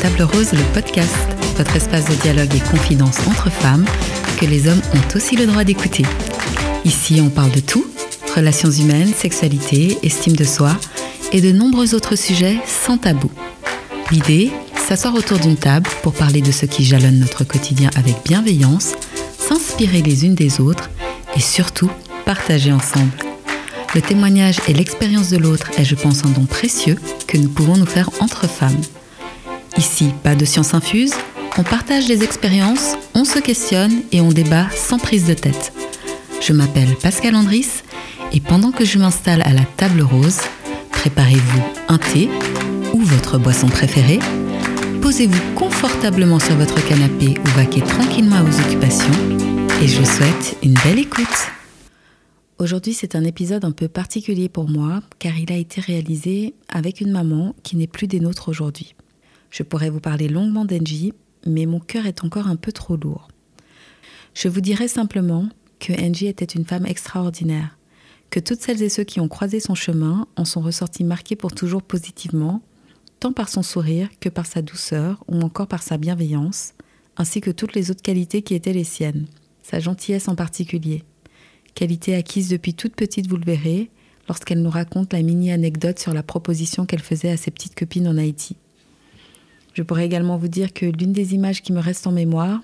[0.00, 1.14] Table Rose, le podcast,
[1.56, 3.84] votre espace de dialogue et confidence entre femmes
[4.38, 6.04] que les hommes ont aussi le droit d'écouter.
[6.84, 7.86] Ici, on parle de tout,
[8.34, 10.76] relations humaines, sexualité, estime de soi
[11.32, 13.30] et de nombreux autres sujets sans tabou.
[14.10, 18.92] L'idée, s'asseoir autour d'une table pour parler de ce qui jalonne notre quotidien avec bienveillance,
[19.38, 20.90] s'inspirer les unes des autres
[21.34, 21.90] et surtout
[22.24, 23.12] partager ensemble.
[23.94, 27.76] Le témoignage et l'expérience de l'autre est, je pense, un don précieux que nous pouvons
[27.76, 28.80] nous faire entre femmes.
[29.78, 31.12] Ici, pas de science infuse,
[31.58, 35.72] on partage les expériences, on se questionne et on débat sans prise de tête.
[36.40, 37.82] Je m'appelle Pascal Andris
[38.32, 40.40] et pendant que je m'installe à la table rose,
[40.92, 42.30] préparez-vous un thé
[42.94, 44.18] ou votre boisson préférée,
[45.02, 49.12] posez-vous confortablement sur votre canapé ou vaquez tranquillement à vos occupations
[49.82, 51.26] et je vous souhaite une belle écoute.
[52.58, 57.02] Aujourd'hui, c'est un épisode un peu particulier pour moi car il a été réalisé avec
[57.02, 58.95] une maman qui n'est plus des nôtres aujourd'hui.
[59.56, 61.14] Je pourrais vous parler longuement d'Angie,
[61.46, 63.28] mais mon cœur est encore un peu trop lourd.
[64.34, 65.48] Je vous dirais simplement
[65.78, 67.78] que Angie était une femme extraordinaire,
[68.28, 71.54] que toutes celles et ceux qui ont croisé son chemin en sont ressortis marqués pour
[71.54, 72.60] toujours positivement,
[73.18, 76.74] tant par son sourire que par sa douceur ou encore par sa bienveillance,
[77.16, 79.24] ainsi que toutes les autres qualités qui étaient les siennes,
[79.62, 81.02] sa gentillesse en particulier
[81.74, 83.90] qualité acquise depuis toute petite, vous le verrez,
[84.28, 88.18] lorsqu'elle nous raconte la mini-anecdote sur la proposition qu'elle faisait à ses petites copines en
[88.18, 88.56] Haïti.
[89.76, 92.62] Je pourrais également vous dire que l'une des images qui me reste en mémoire,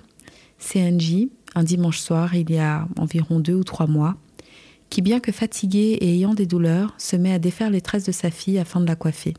[0.57, 4.17] c'est Angie, un dimanche soir, il y a environ deux ou trois mois,
[4.89, 8.13] qui, bien que fatiguée et ayant des douleurs, se met à défaire les tresses de
[8.13, 9.35] sa fille afin de la coiffer.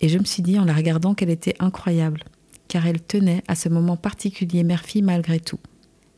[0.00, 2.24] Et je me suis dit en la regardant qu'elle était incroyable,
[2.66, 5.60] car elle tenait à ce moment particulier mère-fille malgré tout.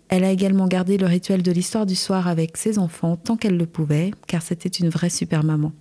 [0.09, 3.59] Elle a également gardé le rituel de l'histoire du soir avec ses enfants tant qu'elle
[3.59, 5.73] le pouvait, car c'était une vraie super maman.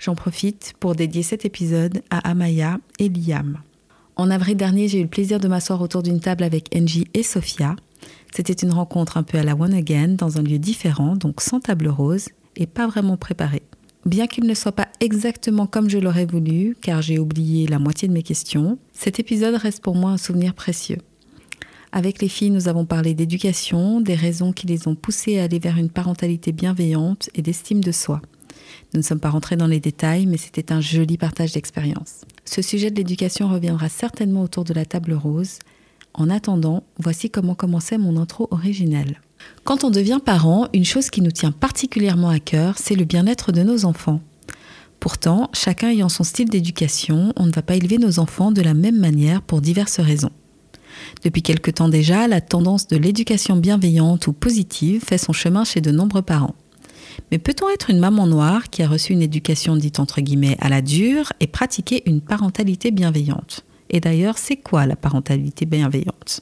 [0.00, 3.62] J'en profite pour dédier cet épisode à Amaya et Liam.
[4.16, 7.24] En avril dernier, j'ai eu le plaisir de m'asseoir autour d'une table avec Angie et
[7.24, 7.74] Sophia.
[8.32, 11.58] C'était une rencontre un peu à la one again, dans un lieu différent, donc sans
[11.58, 13.62] table rose, et pas vraiment préparée.
[14.06, 18.06] Bien qu'il ne soit pas exactement comme je l'aurais voulu, car j'ai oublié la moitié
[18.06, 20.98] de mes questions, cet épisode reste pour moi un souvenir précieux.
[21.90, 25.58] Avec les filles, nous avons parlé d'éducation, des raisons qui les ont poussées à aller
[25.58, 28.20] vers une parentalité bienveillante et d'estime de soi.
[28.92, 32.22] Nous ne sommes pas rentrés dans les détails, mais c'était un joli partage d'expérience.
[32.44, 35.58] Ce sujet de l'éducation reviendra certainement autour de la table rose.
[36.12, 39.20] En attendant, voici comment commençait mon intro originelle.
[39.64, 43.50] Quand on devient parent, une chose qui nous tient particulièrement à cœur, c'est le bien-être
[43.50, 44.20] de nos enfants.
[45.00, 48.74] Pourtant, chacun ayant son style d'éducation, on ne va pas élever nos enfants de la
[48.74, 50.30] même manière pour diverses raisons.
[51.22, 55.80] Depuis quelque temps déjà, la tendance de l'éducation bienveillante ou positive fait son chemin chez
[55.80, 56.54] de nombreux parents.
[57.30, 60.68] Mais peut-on être une maman noire qui a reçu une éducation dite entre guillemets à
[60.68, 63.64] la dure et pratiquer une parentalité bienveillante?
[63.90, 66.40] Et d'ailleurs, c'est quoi la parentalité bienveillante?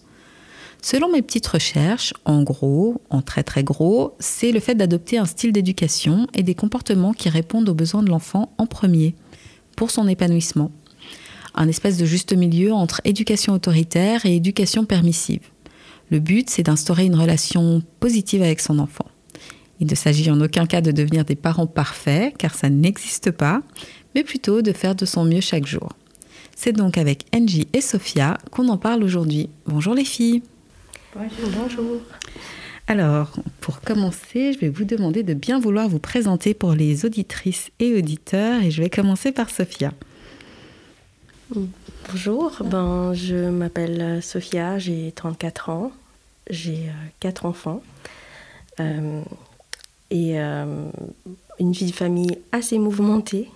[0.80, 5.26] Selon mes petites recherches, en gros, en très très gros, c'est le fait d'adopter un
[5.26, 9.14] style d'éducation et des comportements qui répondent aux besoins de l'enfant en premier,
[9.76, 10.70] pour son épanouissement
[11.54, 15.42] un espèce de juste milieu entre éducation autoritaire et éducation permissive.
[16.10, 19.06] Le but, c'est d'instaurer une relation positive avec son enfant.
[19.82, 23.62] Il ne s'agit en aucun cas de devenir des parents parfaits, car ça n'existe pas,
[24.14, 25.88] mais plutôt de faire de son mieux chaque jour.
[26.54, 29.50] C'est donc avec Angie et Sophia qu'on en parle aujourd'hui.
[29.66, 30.44] Bonjour les filles.
[31.16, 31.50] Bonjour.
[31.60, 32.00] Bonjour.
[32.86, 37.72] Alors, pour commencer, je vais vous demander de bien vouloir vous présenter pour les auditrices
[37.80, 39.92] et auditeurs, et je vais commencer par Sophia.
[42.08, 45.90] Bonjour, ben, je m'appelle Sophia, j'ai 34 ans,
[46.48, 47.82] j'ai euh, quatre enfants
[48.80, 49.22] euh,
[50.12, 50.90] et euh,
[51.58, 53.50] une vie de famille assez mouvementée.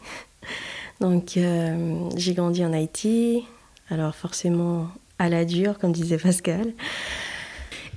[1.01, 1.39] Donc
[2.17, 3.45] j'ai grandi en Haïti,
[3.91, 6.73] alors forcément à la dure, comme disait Pascal.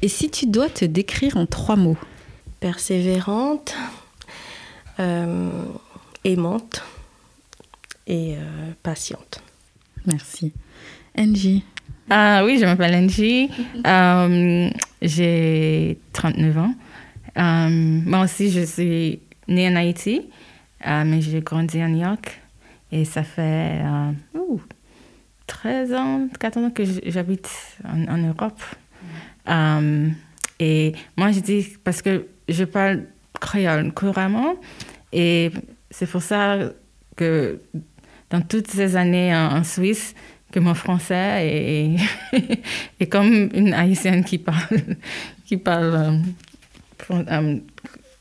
[0.02, 1.97] Et si tu dois te décrire en trois mots
[2.59, 3.74] Persévérante,
[6.26, 6.84] aimante
[8.06, 8.35] et
[8.84, 9.41] patiente.
[10.06, 10.52] Merci.
[11.17, 11.64] Angie
[12.09, 13.50] Ah Oui, je m'appelle Angie.
[13.85, 14.70] Euh,
[15.02, 16.73] j'ai 39 ans.
[17.37, 20.29] Euh, moi aussi, je suis née en Haïti,
[20.85, 22.41] euh, mais j'ai grandi à New York.
[22.91, 23.81] Et ça fait
[25.46, 27.49] 13 ans, 14 ans que j'habite
[27.85, 28.61] en, Europe.
[30.59, 33.03] et moi, je dis, parce que je parle
[33.40, 34.55] créole couramment,
[35.14, 35.52] et
[35.91, 36.58] c'est pour ça
[37.16, 37.59] que
[38.29, 40.16] dans toutes ces années en, Suisse
[40.52, 41.96] que mon français
[42.99, 44.79] est, comme une haïtienne qui parle,
[45.46, 46.22] qui parle
[47.11, 47.58] euh,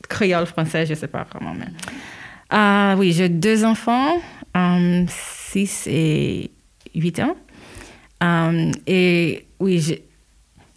[0.07, 1.53] créole français, je ne sais pas comment.
[1.53, 1.67] Mais...
[2.49, 4.17] Ah oui, j'ai deux enfants,
[4.55, 6.51] 6 euh, et
[6.95, 7.35] 8 ans.
[8.23, 10.01] Euh, et oui,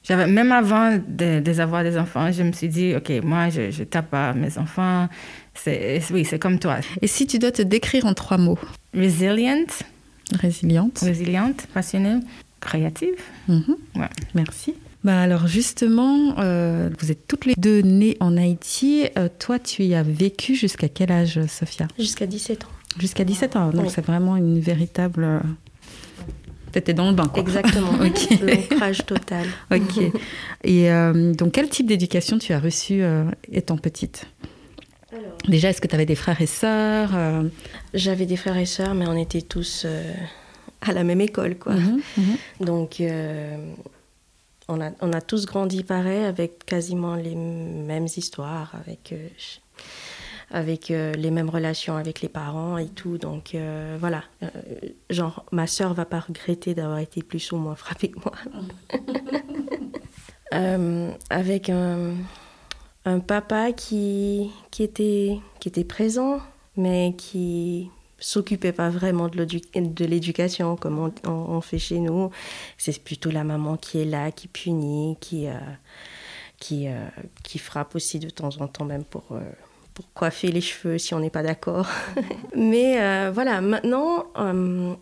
[0.05, 3.71] j'avais même avant de, de, avoir des enfants, je me suis dit, OK, moi, je,
[3.71, 5.09] je tape à mes enfants.
[5.55, 6.79] C'est, oui, c'est comme toi.
[7.01, 8.59] Et si tu dois te décrire en trois mots?
[8.95, 9.67] Resilient.
[10.41, 10.99] Résiliente.
[11.01, 12.21] Résiliente, passionnée,
[12.61, 13.21] créative.
[13.49, 13.77] Mhm.
[13.97, 14.09] Ouais.
[14.35, 14.75] Merci.
[15.05, 19.07] Bah alors justement, euh, vous êtes toutes les deux nées en Haïti.
[19.19, 21.89] Euh, toi, tu y as vécu jusqu'à quel âge, Sophia?
[21.99, 22.69] Jusqu'à 17 ans.
[23.01, 23.93] Jusqu'à 17 ans, donc Oui.
[23.93, 25.25] c'est vraiment une véritable...
[25.25, 25.41] euh,
[26.71, 27.43] T'étais dans le bain, quoi.
[27.43, 27.91] Exactement.
[28.01, 28.41] Ok.
[28.43, 29.47] L'ancrage total.
[29.73, 29.99] Ok.
[30.65, 33.03] Et euh, donc, quel type d'éducation tu as reçu
[33.51, 34.27] étant petite?
[35.49, 37.11] Déjà, est-ce que tu avais des frères et sœurs
[37.93, 39.87] J'avais des frères et sœurs, mais on était tous
[40.81, 41.75] à la même école, quoi.
[41.75, 42.37] mhm, mhm.
[42.67, 43.03] Donc,
[44.73, 49.29] on, a, on a tous grandi pareil, avec quasiment les mêmes histoires, avec, euh,
[50.51, 53.19] avec euh, les mêmes relations avec les parents et tout.
[53.19, 54.25] Donc, euh, voilà.
[55.11, 58.33] Genre, ma sœur va pas regretter d'avoir été plus ou moins frappée que moi.
[61.31, 62.15] Avec un,
[63.07, 66.41] un papa qui, qui, était, qui était présent,
[66.77, 67.91] mais qui
[68.23, 72.31] s'occupait pas vraiment de l'édu- de l'éducation comme on, fait chez nous.
[72.79, 75.55] C'est plutôt la maman qui est là, qui punit, qui, euh,
[76.59, 77.07] qui, euh,
[77.43, 79.41] qui frappe aussi de temps en temps même pour, euh,
[79.95, 81.89] pour coiffer les cheveux si on n'est pas d'accord.
[82.57, 84.97] Mais voilà, maintenant, en,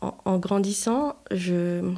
[0.00, 1.92] en grandissant, je,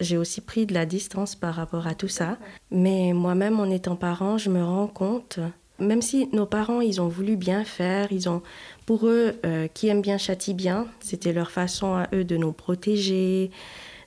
[0.00, 2.38] j'ai aussi pris de la distance par rapport à tout ça.
[2.70, 5.38] Mais moi-même, en étant parent, je me rends compte,
[5.78, 8.42] même si nos parents, ils ont voulu bien faire, ils ont,
[8.86, 12.52] pour eux, euh, qui aime bien châtie bien, c'était leur façon à eux de nous
[12.52, 13.50] protéger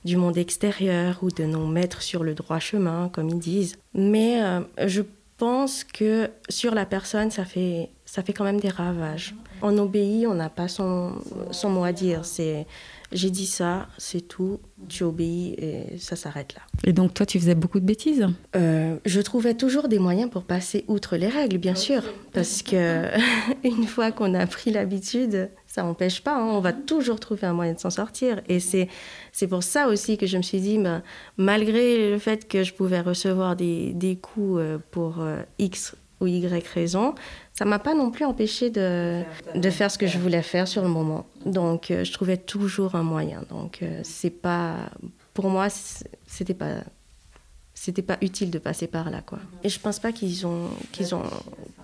[0.04, 3.76] du monde extérieur ou de nous mettre sur le droit chemin, comme ils disent.
[3.94, 5.02] Mais euh, je
[5.36, 9.34] pense que sur la personne, ça fait, ça fait quand même des ravages.
[9.62, 11.14] On obéit, on n'a pas son,
[11.50, 12.24] son mot à dire.
[12.24, 12.66] C'est
[13.12, 16.62] j'ai dit ça, c'est tout, tu obéis et ça s'arrête là.
[16.84, 18.26] Et donc, toi, tu faisais beaucoup de bêtises?
[18.54, 22.02] Euh, je trouvais toujours des moyens pour passer outre les règles, bien sûr,
[22.32, 23.08] parce que
[23.64, 27.52] une fois qu'on a pris l'habitude, ça n'empêche pas, hein, on va toujours trouver un
[27.52, 28.40] moyen de s'en sortir.
[28.48, 28.88] Et c'est
[29.32, 31.02] c'est pour ça aussi que je me suis dit, ben,
[31.36, 36.26] malgré le fait que je pouvais recevoir des, des coups euh, pour euh, X ou
[36.26, 37.14] Y raison,
[37.60, 39.22] ça m'a pas non plus empêché de,
[39.54, 41.26] de faire ce que je voulais faire sur le moment.
[41.44, 43.42] Donc, euh, je trouvais toujours un moyen.
[43.50, 44.76] Donc, euh, c'est pas,
[45.34, 45.68] pour moi,
[46.26, 46.76] c'était pas
[47.74, 49.38] c'était pas utile de passer par là quoi.
[49.64, 51.22] Et je pense pas qu'ils ont qu'ils ont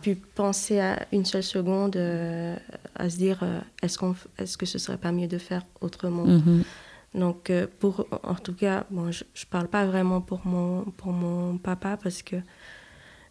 [0.03, 2.55] pu penser à une seule seconde euh,
[2.95, 6.27] à se dire euh, est-ce qu'on est-ce que ce serait pas mieux de faire autrement?
[6.27, 6.65] Mhm.
[7.15, 7.51] Donc
[7.81, 11.97] pour en tout cas bon je, je parle pas vraiment pour mon pour mon papa
[11.97, 12.37] parce que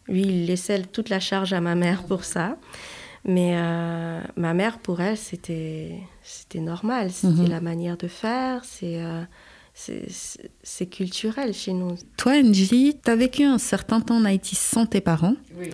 [0.08, 2.56] lui il laissait toute la charge à ma mère pour ça.
[3.28, 7.10] Mais euh, ma mère, pour elle, c'était c'était normal.
[7.10, 7.48] C'était Mhm.
[7.48, 8.64] la manière de faire.
[8.64, 9.22] C'est euh,
[9.74, 10.06] c'est-
[10.62, 11.96] c'est culturel chez nous.
[12.16, 15.34] Toi, Angie, tu as vécu un certain temps en Haïti sans tes parents.
[15.58, 15.70] Oui.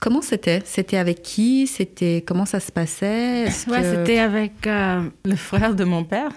[0.00, 0.62] Comment c'était?
[0.64, 1.66] C'était avec qui?
[1.66, 3.42] C'était Comment ça se passait?
[3.42, 6.32] Est-ce Ouais, que- c'était avec euh, le frère de mon père.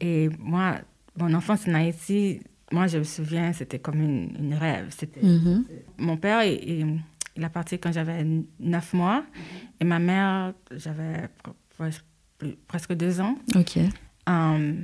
[0.00, 0.74] Et moi,
[1.18, 2.40] mon enfance en Haïti,
[2.72, 4.86] moi, je me souviens, c'était comme une, une rêve.
[4.90, 5.64] C'était Mhm.
[5.98, 7.00] mon père, il, il,
[7.36, 8.24] il a parti quand j'avais
[8.60, 9.24] neuf mois.
[9.80, 12.04] Et ma mère, j'avais pre- presque,
[12.68, 13.36] presque deux ans.
[13.56, 13.78] Ok.
[14.28, 14.74] Euh,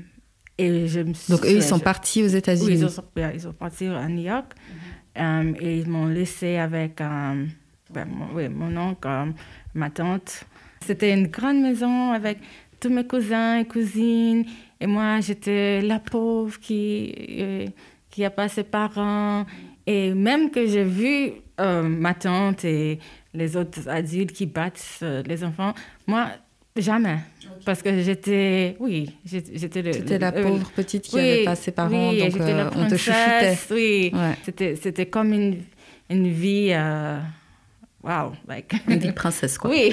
[0.59, 2.81] et je me Donc, eux, ils sont je- partis aux Oui, États-Unis.
[2.81, 4.53] ils sont, ils sont partis à New York.
[5.19, 7.47] Euh, et ils m'ont laissé avec euh,
[7.93, 9.09] ben, mon, oui, mon oncle,
[9.75, 10.45] ma tante.
[10.85, 12.39] C'était une grande maison avec
[12.81, 14.45] tous mes cousins et cousines.
[14.81, 17.67] Et moi, j'étais la pauvre qui euh,
[18.11, 19.45] qui a pas ses parents.
[19.87, 22.99] Et même que j'ai vu euh, ma tante et
[23.35, 25.75] les autres adultes qui battent euh, les enfants,
[26.07, 26.29] moi,
[26.77, 27.19] jamais.
[27.65, 31.45] Parce que j'étais, oui, j'étais j'étais le- C'était la le- pauvre petite qui oui, n'avait
[31.45, 33.13] pas ses parents, oui, donc j'étais la euh, on te chouchoutait.
[33.39, 34.35] princesse, Oui, Ouais.
[34.45, 35.59] c'était, c'était comme une,
[36.11, 36.71] une vie.
[36.73, 37.19] euh,
[38.03, 38.73] wow, like.
[38.89, 39.71] Une vie princesse, quoi.
[39.75, 39.93] Oui.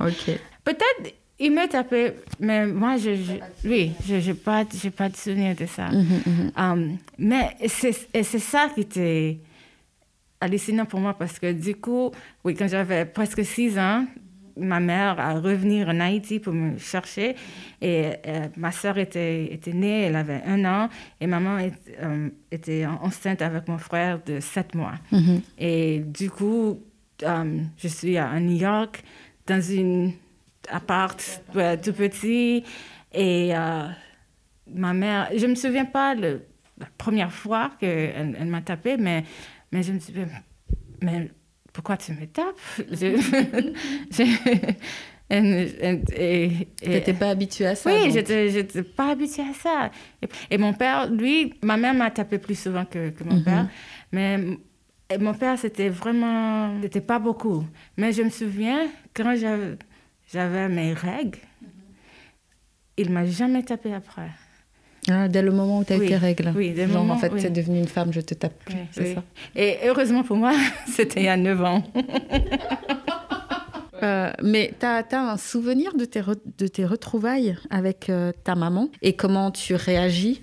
[0.00, 0.38] Ok.
[0.64, 1.14] Peut-être
[1.44, 4.64] il me tapait, mais moi, je, je- oui, je n'ai pas,
[4.96, 5.88] pas de souvenir de ça.
[5.90, 6.52] Mhm, mhm.
[6.56, 7.92] Um, mais c'est,
[8.38, 9.38] ça qui était
[10.40, 12.10] hallucinant pour moi parce que du coup,
[12.44, 14.04] oui, quand j'avais presque six ans,
[14.56, 17.34] ma mère a revenu en Haïti pour me chercher
[17.80, 20.88] et euh, ma sœur était, était née, elle avait un an
[21.20, 21.72] et maman est-
[22.02, 24.94] euh, était enceinte avec mon frère de sept mois.
[25.10, 25.40] Mhm.
[25.58, 26.80] Et du coup,
[27.22, 29.02] euh, je suis à New York
[29.46, 30.12] dans une
[30.68, 32.64] appart ouais, tout petit.
[33.12, 33.88] Et euh,
[34.74, 36.42] ma mère, je me souviens pas le-
[36.78, 39.24] la première fois qu'elle elle m'a tapé, mais,
[39.70, 40.28] mais je me souviens,
[41.02, 41.30] mais
[41.72, 42.56] pourquoi tu me tapes?
[42.90, 43.16] Je-
[44.10, 44.72] je-
[45.30, 49.90] Et, n'étais pas habituée à ça Oui, j'étais, j'étais pas habituée à ça.
[50.50, 53.66] Et, mon père, lui, ma mère m'a tapé plus souvent que, que mon père,
[54.12, 54.38] mais
[55.18, 57.64] mon père, c'était vraiment, c'était pas beaucoup.
[57.96, 59.76] Mais je me souviens, quand j'avais,
[60.32, 61.68] j'avais mes règles, mhm.
[62.98, 64.30] il m'a jamais tapé après.
[65.10, 66.52] Ah, dès le moment où tu as eu tes règles.
[66.54, 68.76] Oui, dès le moment, en fait, tu es devenue une femme, je te tape plus,
[68.92, 69.24] c'est ça?
[69.56, 70.52] Et heureusement pour moi,
[70.86, 71.82] c'était il y a 9 ans.
[74.02, 76.22] Euh, mais tu as, un souvenir de tes,
[76.58, 78.88] de tes retrouvailles avec euh, ta maman?
[79.00, 80.42] Et comment tu réagis?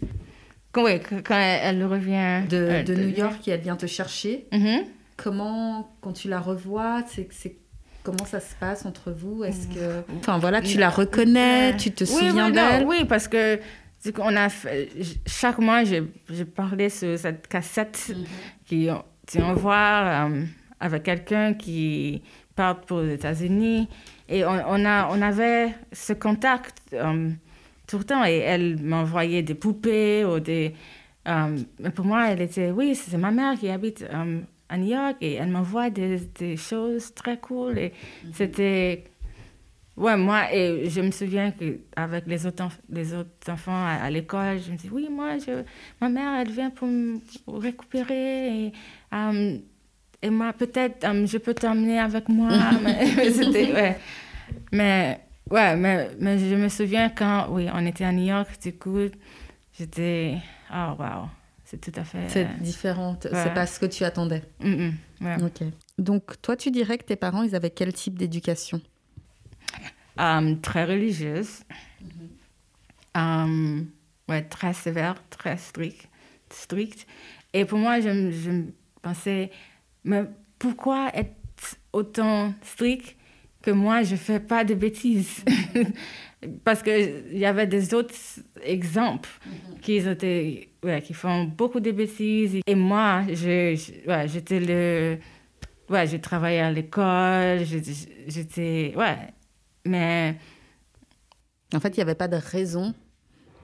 [0.77, 4.47] Oui, quand elle, revient de, euh, de, New York et elle vient te chercher.
[4.53, 4.85] Mm-hmm.
[5.17, 7.57] Comment, quand tu la revois, c'est
[8.09, 9.43] comment ça se passe entre vous?
[9.43, 13.59] Est-ce que, enfin voilà, tu la reconnais, tu te souviens d'elle Oui, parce que
[14.17, 14.89] on a fait,
[15.25, 18.25] chaque mois, j'ai parlé sur cette cassette mm-hmm.
[18.65, 18.89] qui,
[19.27, 20.29] tu envoie
[20.79, 22.21] avec quelqu'un qui
[22.55, 23.87] part pour les États-Unis.
[24.27, 27.29] Et on, on, a, on avait ce contact euh,
[27.87, 28.25] tout le temps.
[28.25, 30.73] Et elle m'envoyait des poupées ou des.
[31.27, 32.71] Euh, mais pour moi, elle était.
[32.71, 36.55] Oui, c'est ma mère qui habite euh, à New York et elle m'envoie des, des,
[36.55, 37.77] choses très cool.
[37.77, 38.33] Et mm-hmm.
[38.33, 39.03] c'était.
[39.97, 44.71] Ouais, moi, et je me souviens qu'avec les autres, les autres enfants à, l'école, je
[44.71, 45.63] me dis, oui, moi, je,
[45.99, 48.67] ma mère, elle vient pour me récupérer.
[48.67, 48.73] Et,
[50.21, 52.49] et moi, peut-être, euh, je peux t'emmener avec moi.
[52.81, 53.97] mais, c'était, ouais.
[54.71, 55.19] Mais,
[55.51, 58.99] ouais, mais, mais, je me souviens quand, oui, on était à New York, du coup,
[59.77, 60.37] j'étais,
[60.73, 61.27] oh, wow,
[61.69, 62.27] c'est tout à fait...
[62.29, 64.41] C'est différent, c'est pas ce que tu attendais.
[64.59, 65.67] Mm, mm, ok.
[65.99, 68.81] Donc, toi, tu dirais que tes parents, ils avaient quel type d'éducation?
[70.17, 71.61] Um, Très religieuse.
[73.13, 73.85] um,
[74.27, 76.07] ouais, très sévère, très strict.
[76.51, 77.05] strict.
[77.53, 78.51] Et pour moi, je, je
[79.01, 79.51] pensais
[80.03, 80.23] mais
[80.57, 81.35] pourquoi être
[81.93, 83.15] autant strict
[83.61, 85.43] que moi, je ne fais pas de bêtises
[86.63, 88.15] Parce qu'il y avait des autres
[88.63, 89.79] exemples mm-hmm.
[89.81, 92.59] qui, étaient, ouais, qui font beaucoup de bêtises.
[92.65, 95.17] Et moi, j'étais le...
[95.89, 97.63] Ouais, j'ai travaillé à l'école,
[98.27, 98.93] j'étais...
[98.95, 99.17] Ouais,
[99.85, 100.35] mais...
[101.73, 102.93] En fait, il n'y avait pas de raison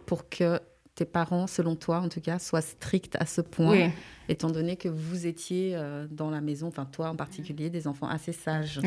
[0.06, 0.60] pour que
[0.96, 3.92] tes parents, selon toi en tout cas, soient stricts à ce point,
[4.30, 8.08] étant donné que vous étiez euh, dans la maison, enfin toi en particulier, des enfants
[8.08, 8.80] assez sages.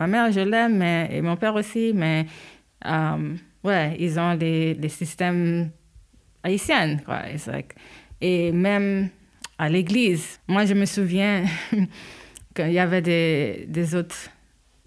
[0.00, 2.26] Ma mère, je l'aime, et mon père aussi, mais
[2.86, 5.70] euh, ouais, ils ont les, les systèmes
[6.42, 7.22] haïtiens, quoi.
[8.20, 9.08] et même
[9.58, 11.44] à l'église, moi je me souviens
[12.54, 14.28] qu'il y avait des, des autres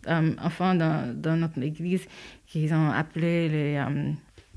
[0.07, 2.05] euh, enfants dans, dans, notre église
[2.45, 3.85] qui ont appelé les,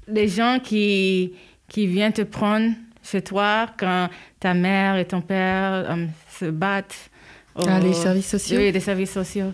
[0.08, 1.32] les gens qui
[1.70, 7.10] qui vient te prendre chez toi quand ta mère et ton père um, se battent.
[7.54, 8.58] ah, les services sociaux?
[8.58, 9.52] Oui, les services sociaux,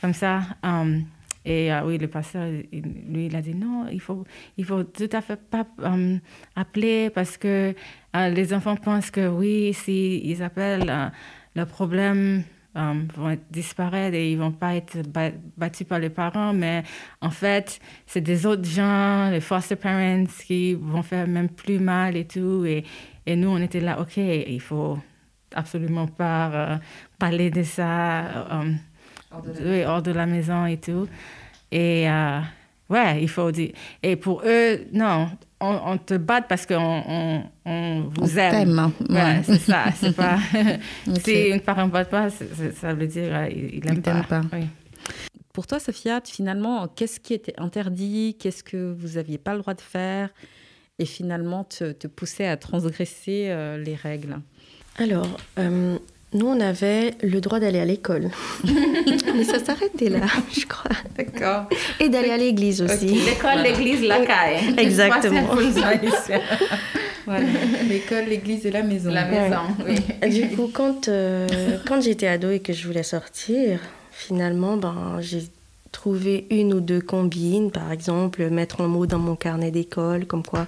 [0.00, 0.42] comme ça.
[0.62, 1.04] Um,
[1.44, 4.24] et uh, oui, le pasteur, lui, il a dit non, il faut,
[4.56, 6.20] il faut tout à fait pas um,
[6.56, 7.74] appeler parce que
[8.14, 11.12] uh, les enfants pensent que oui, s'ils ils appellent,
[11.54, 12.44] le problème
[12.76, 14.98] euh, vont disparaître et ils vont pas être
[15.56, 16.82] battus par les parents, mais
[17.20, 22.16] en fait, c'est des autres gens, les foster parents, qui vont faire même plus mal
[22.16, 22.64] et tout.
[22.66, 22.84] Et,
[23.26, 24.98] et nous, on était là, OK, il faut
[25.54, 26.76] absolument pas euh,
[27.16, 28.48] parler de ça
[29.60, 31.08] euh, hors, de la maison et tout.
[31.70, 32.06] Et
[32.88, 33.72] ouais, il faut dire.
[34.02, 35.28] Et pour eux, non,
[35.60, 38.92] on, te bat parce qu'on on, vous aime.
[39.08, 39.84] Ouais, c'est ça.
[39.94, 40.38] C'est pas.
[41.24, 44.42] Si une parent ne bat pas, ça veut dire qu'il il n'aime pas.
[45.54, 48.36] Pour toi, Sophia, finalement, qu'est-ce qui était interdit?
[48.40, 50.30] Qu'est-ce que vous n'aviez pas le droit de faire?
[50.98, 54.40] Et finalement, te, te pousser à transgresser euh, les règles?
[54.96, 55.96] Alors, euh,
[56.34, 58.30] nous, on avait le droit d'aller à l'école.
[58.64, 60.90] Mais ça s'arrêtait là, je crois.
[61.16, 61.68] D'accord.
[62.00, 63.06] Et d'aller à l'église aussi.
[63.06, 64.74] L'école, l'église, la caille.
[64.76, 65.54] Exactement.
[67.24, 67.46] voilà.
[67.88, 69.12] L'école, l'église et la maison.
[69.12, 70.28] La maison, oui.
[70.28, 71.46] Du coup, quand, euh,
[71.86, 73.78] quand j'étais ado et que je voulais sortir,
[74.10, 75.44] finalement, ben, j'ai
[75.92, 77.70] trouvé une ou deux combines.
[77.70, 80.66] Par exemple, mettre un mot dans mon carnet d'école, comme quoi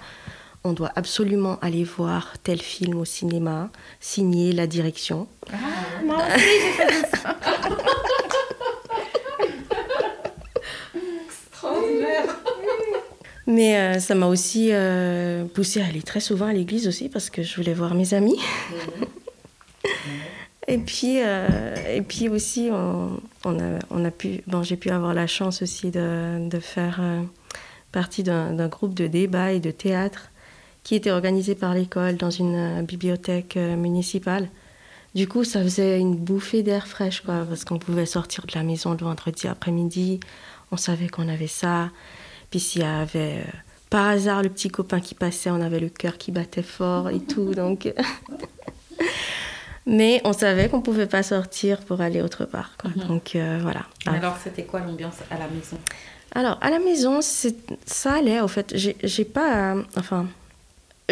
[0.67, 3.71] on doit absolument aller voir tel film au cinéma,
[4.01, 5.29] signer la direction.
[5.53, 5.57] Ah,
[6.05, 7.37] moi aussi, j'ai fait ça.
[13.47, 17.31] Mais euh, ça m'a aussi euh, poussé à aller très souvent à l'église aussi parce
[17.31, 18.41] que je voulais voir mes amis.
[20.67, 25.15] et puis, euh, et puis aussi, on, a, on a pu, bon, j'ai pu avoir
[25.15, 27.01] la chance aussi de, de faire
[27.93, 30.33] partie d'un groupe de débat et de théâtre
[30.87, 34.49] qui était organisé par l'école dans une euh, bibliothèque euh, municipale.
[35.17, 38.63] Du coup, ça faisait une bouffée d'air fraîche, quoi, parce qu'on pouvait sortir de la
[38.63, 40.21] maison le vendredi après-midi,
[40.71, 41.91] on savait qu'on avait ça.
[42.53, 43.51] Puis s'il y avait euh,
[43.91, 47.19] par hasard le petit copain qui passait, on avait le cœur qui battait fort et
[47.19, 47.53] tout.
[47.53, 47.93] Donc.
[49.87, 52.77] Mais on savait qu'on pouvait pas sortir pour aller autre part.
[52.81, 52.91] Quoi.
[52.95, 53.09] Mhm.
[53.09, 53.87] Donc euh, voilà.
[54.07, 55.79] Alors, c'était quoi l'ambiance à la maison?
[56.33, 58.73] Alors, à la maison, ça allait, en fait.
[58.77, 59.75] J'ai j'ai pas.
[59.75, 60.27] euh, enfin.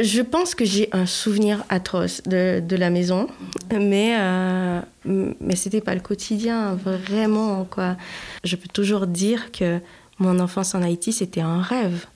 [0.02, 3.28] Je pense que j'ai un souvenir atroce de, de la maison,
[3.70, 7.96] mais, euh, mais c'était pas le quotidien, vraiment, quoi.
[8.42, 9.78] Je peux toujours dire que
[10.18, 12.06] mon enfance en Haïti, c'était un rêve.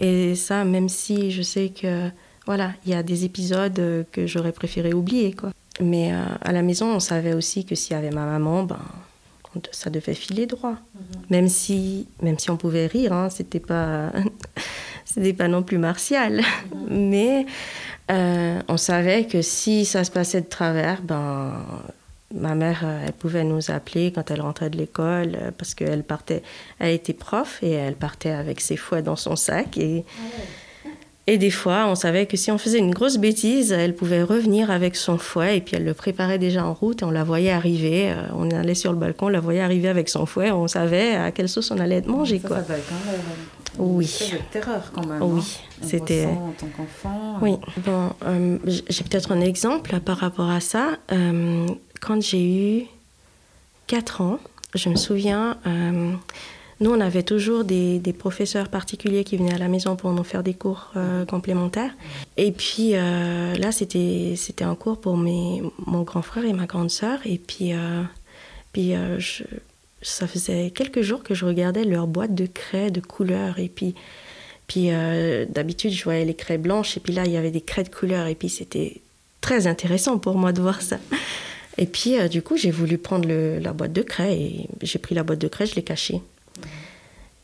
[0.00, 2.08] Et ça, même si je sais que,
[2.46, 5.50] voilà, il y a des épisodes euh, que j'aurais préféré oublier, quoi.
[5.80, 8.78] Mais euh, à la maison, on savait aussi que s'il y avait ma maman, ben,
[9.72, 10.76] ça devait filer droit.
[11.30, 14.10] Même si, même si on pouvait rire, hein, c'était pas,
[15.04, 16.42] c'était pas non plus martial.
[16.88, 17.46] Mais
[18.10, 21.62] euh, on savait que si ça se passait de travers, ben,
[22.34, 26.02] ma mère, euh, elle pouvait nous appeler quand elle rentrait de l'école euh, parce qu'elle
[26.02, 26.42] partait,
[26.78, 30.04] elle était prof et elle partait avec ses fouets dans son sac et
[31.26, 34.70] et des fois, on savait que si on faisait une grosse bêtise, elle pouvait revenir
[34.70, 37.50] avec son fouet et puis elle le préparait déjà en route et on la voyait
[37.50, 38.14] arriver.
[38.34, 41.30] On allait sur le balcon, on la voyait arriver avec son fouet, on savait à
[41.30, 42.40] quelle sauce on allait être mangé.
[42.40, 42.62] Ça, quoi.
[42.62, 42.74] ça
[43.78, 44.06] Oui.
[44.32, 45.22] de terreur quand même.
[45.22, 45.84] Oui, hein.
[45.86, 47.38] C'était- en tant qu'enfant.
[47.42, 50.98] Oui, bon, euh, j'ai peut-être un exemple par rapport à ça.
[51.12, 51.66] Euh,
[52.00, 52.86] quand j'ai eu
[53.86, 54.38] 4 ans,
[54.74, 56.12] je me souviens, euh,
[56.80, 60.24] nous, on avait toujours des, des professeurs particuliers qui venaient à la maison pour nous
[60.24, 61.92] faire des cours euh, complémentaires.
[62.36, 66.90] Et puis euh, là, c'était un cours pour mes, mon grand frère et ma grande
[66.90, 67.20] sœur.
[67.24, 68.02] Et puis, euh,
[68.72, 69.44] puis euh, je-
[70.06, 73.58] ça faisait quelques jours que je regardais leur boîte de craie de couleurs.
[73.58, 73.94] Et puis,
[74.66, 76.96] puis euh, d'habitude, je voyais les craies blanches.
[76.96, 78.26] Et puis là, il y avait des craies de couleurs.
[78.26, 79.00] Et puis c'était
[79.40, 80.98] très intéressant pour moi de voir ça.
[81.78, 84.36] Et puis, euh, du coup, j'ai voulu prendre le- la boîte de craie.
[84.38, 86.20] Et j'ai pris la boîte de craie, je l'ai cachée.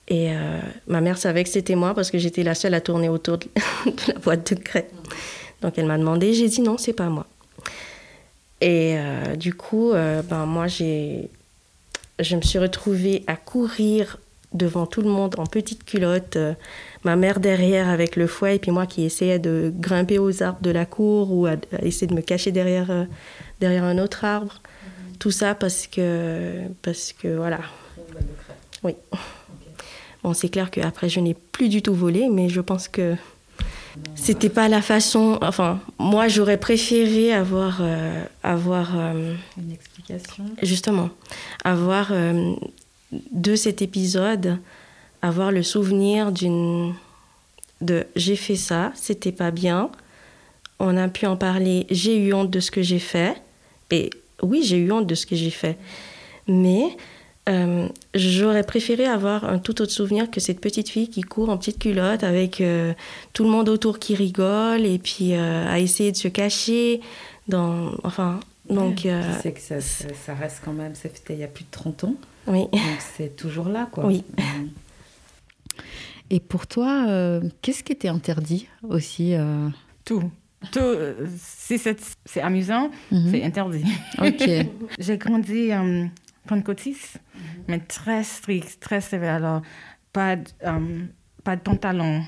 [0.08, 3.08] Et euh, ma mère savait que c'était moi parce que j'étais la seule à tourner
[3.08, 3.46] autour de,
[4.08, 4.88] la boîte de craie.
[5.62, 7.26] Donc elle m'a demandé, j'ai dit non, c'est pas moi.
[8.60, 8.96] Et
[9.38, 11.30] du coup, ben, moi, j'ai,
[12.22, 14.18] je me suis retrouvée à courir
[14.52, 16.54] devant tout le monde en petite culotte, euh,
[17.04, 20.60] ma mère derrière avec le fouet, et puis moi qui essayais de grimper aux arbres
[20.60, 23.04] de la cour ou à, à essayer de me cacher derrière, euh,
[23.60, 24.60] derrière un autre arbre.
[25.20, 27.60] Tout ça parce que, parce que voilà.
[28.82, 28.94] Oui.
[30.22, 33.14] Bon, c'est clair qu'après, je n'ai plus du tout volé, mais je pense que
[34.14, 35.38] c'était pas la façon.
[35.42, 39.72] Enfin, moi, j'aurais préféré avoir, euh, avoir euh, Une
[40.62, 41.10] justement,
[41.64, 42.54] avoir euh,
[43.32, 44.58] de cet épisode,
[45.22, 46.94] avoir le souvenir d'une.
[47.80, 49.90] de j'ai fait ça, c'était pas bien,
[50.78, 53.40] on a pu en parler, j'ai eu honte de ce que j'ai fait,
[53.90, 54.10] et
[54.42, 55.76] oui, j'ai eu honte de ce que j'ai fait,
[56.46, 56.96] mais.
[57.48, 61.56] euh, J'aurais préféré avoir un tout autre souvenir que cette petite fille qui court en
[61.56, 62.92] petite culotte avec euh,
[63.32, 67.00] tout le monde autour qui rigole et puis euh, à essayer de se cacher
[67.48, 68.40] dans enfin
[68.74, 71.48] donc euh, Tu sais que ça, ça, ça reste quand même, c'était il y a
[71.48, 72.14] plus de 30 ans,
[72.46, 72.80] oui donc
[73.16, 74.06] c'est toujours là, quoi.
[74.06, 74.24] Oui.
[74.38, 74.70] Mhm.
[76.30, 79.68] Et pour toi, euh, qu'est-ce qui était interdit aussi euh?
[80.04, 80.30] Tout.
[80.72, 80.78] Tout.
[80.78, 83.30] euh, Si c'est c'est amusant, Mhm.
[83.30, 83.84] c'est interdit.
[84.18, 84.48] Ok.
[84.98, 86.08] J'ai grandi en
[86.46, 86.96] Pentecôtis,
[87.68, 89.36] mais très strict, très sévère.
[89.36, 89.62] Alors,
[90.12, 91.04] pas de, euh,
[91.44, 92.22] pas de pantalon,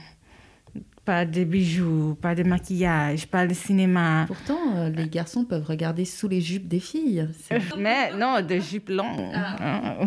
[1.05, 4.25] pas de bijoux, pas de maquillage, pas de cinéma.
[4.29, 7.29] Pourtant, euh, les garçons peuvent regarder sous les jupes des filles.
[7.43, 9.21] C'est- Mais non, de jupe longue.
[9.35, 9.97] hein.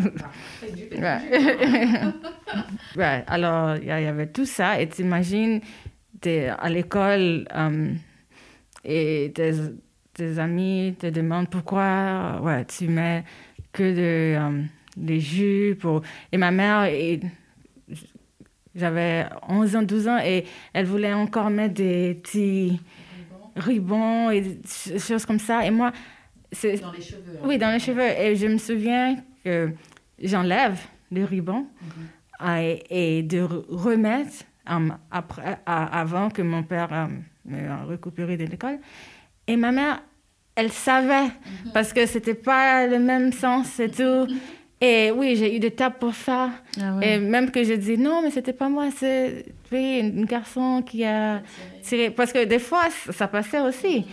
[0.92, 1.20] Ouais.
[2.96, 4.80] Ouais, Alors, il y, avait tout ça.
[4.80, 5.60] Et t'imagines,
[6.20, 7.92] t'es à l'école euh,
[8.84, 9.52] et tes,
[10.14, 13.24] tes amis te demandent pourquoi ouais, tu mets
[13.72, 14.62] que de, euh,
[14.96, 15.84] des jupes.
[15.84, 16.00] ou-
[16.32, 17.20] Et ma mère, et-
[18.76, 22.80] j'avais 11 ans, 12 ans, et elle voulait encore mettre des petits
[23.56, 25.64] rubans et des ch- choses comme ça.
[25.66, 25.92] Et moi,
[26.52, 27.38] c'est, Dans les cheveux.
[27.44, 28.02] oui, dans les cheveux.
[28.02, 29.70] Et je me souviens que
[30.22, 30.78] j'enlève
[31.10, 31.66] le ruban
[32.42, 34.44] euh, et, et de re- remettre
[35.10, 37.06] après, à- avant que mon père euh,
[37.46, 38.78] me récupère de l'école.
[39.46, 40.02] Et ma mère,
[40.54, 41.28] elle savait
[41.72, 44.26] parce que c'était pas le même sens et tout.
[44.80, 46.50] Et oui, j'ai eu des tapes pour ça.
[46.80, 50.82] Ah Et même que je dis non, mais c'était pas moi, c'est oui, un garçon
[50.84, 51.42] qui a
[51.82, 52.10] tiré.
[52.10, 54.04] Parce que des fois, ça passait aussi.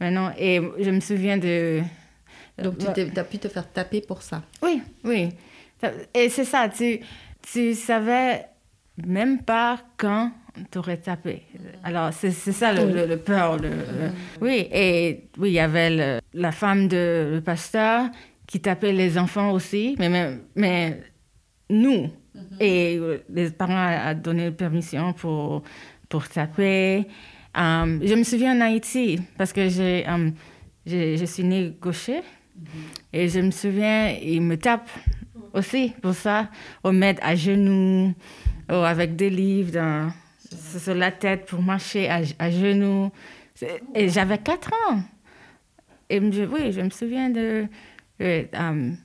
[0.00, 1.80] Mais non, et je me souviens de.
[2.60, 4.42] Donc, tu t'es- as pu te faire taper pour ça.
[4.62, 5.28] Oui, oui.
[6.12, 6.98] Et c'est ça, tu,
[7.52, 8.44] tu savais
[9.06, 10.32] même pas quand
[10.72, 11.42] tu aurais tapé.
[11.84, 13.56] Alors, c'est c'est ça le, le- le peur.
[13.56, 13.70] le-
[14.40, 18.06] Oui, et oui, il y avait la femme de le pasteur
[18.48, 21.02] qui tapait les enfants aussi, mais, mais, mais
[21.70, 22.10] nous,
[22.60, 25.62] Et euh, les parents ont donné permission pour,
[26.08, 27.04] pour taper.
[27.54, 30.32] Um, je me souviens en Haïti, parce que j'ai, um,
[30.86, 32.20] j'ai- je suis née gaucher.
[33.12, 34.88] Et je me souviens, ils me tapent
[35.52, 36.48] aussi pour ça.
[36.84, 38.14] On m'aide à genoux,
[38.70, 40.12] ou avec des livres dans-
[40.78, 43.10] sur la tête pour marcher à, à genoux.
[43.94, 45.00] Et j'avais 4 ans.
[46.08, 47.66] Et je- oui, je me souviens de,
[48.20, 48.96] de, um,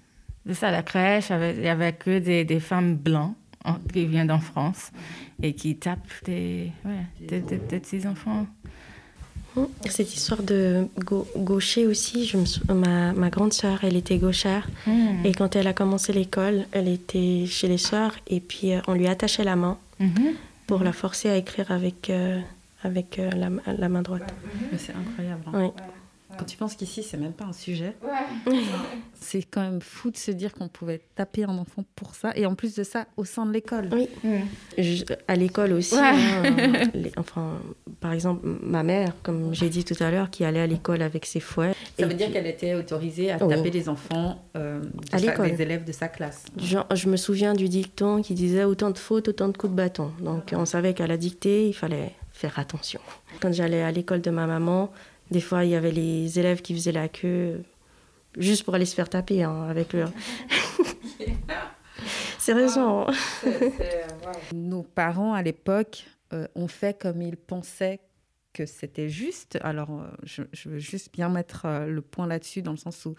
[0.46, 1.32] de ça, la crèche.
[1.32, 3.34] avec- Il n'y avait que des, des femmes blancs
[3.66, 4.92] en- qui viennent en France
[5.42, 8.46] et qui tapent des, ouais, des, des- des petits enfants.
[9.86, 14.18] Cette histoire de gau- gaucher aussi, je me sou- ma, ma grande sœur, elle était
[14.18, 14.68] gauchère.
[14.88, 15.24] Hmm.
[15.24, 18.94] Et quand elle a commencé l'école, elle était chez les sœurs et puis euh, on
[18.96, 20.34] lui attachait la main Mhm.
[20.66, 22.40] pour la forcer à écrire avec, euh,
[22.84, 24.34] avec euh, la, la main droite.
[24.78, 25.44] C'est incroyable.
[25.48, 25.52] hein.
[25.54, 25.68] Oui.
[26.38, 27.96] Quand tu penses qu'ici, c'est même pas un sujet.
[29.14, 32.32] C'est quand même fou de se dire qu'on pouvait taper un enfant pour ça.
[32.36, 33.90] Et en plus de ça, au sein de l'école.
[33.92, 34.08] Oui.
[34.78, 35.96] Je- à l'école aussi.
[35.96, 36.02] Ouais.
[36.02, 37.60] hein, les- enfin,
[38.02, 41.26] par exemple, ma mère, comme j'ai dit tout à l'heure, qui allait à l'école avec
[41.26, 41.74] ses fouets.
[41.98, 43.56] Ça Et veut dire qu'elle était autorisée à Oui.
[43.56, 45.52] taper les enfants, euh, de À sa- l'école.
[45.52, 46.44] des élèves de sa classe.
[46.58, 49.78] Genre, je me souviens du dicton qui disait autant de fautes, autant de coups de
[49.78, 50.12] bâton.
[50.20, 53.00] Donc on savait qu'à la dictée, il fallait faire attention.
[53.42, 54.92] Quand j'allais à l'école de ma maman,
[55.32, 57.64] des fois il y avait les élèves qui faisaient la queue
[58.38, 60.12] juste pour aller se faire taper hein, avec leur.
[62.38, 63.08] Sérieusement.
[64.54, 68.02] Nos parents, à l'époque, euh, ont fait comme ils pensaient
[68.52, 69.58] que c'était juste.
[69.62, 73.06] Alors, euh, je, je veux juste bien mettre euh, le point là-dessus, dans le sens
[73.06, 73.16] où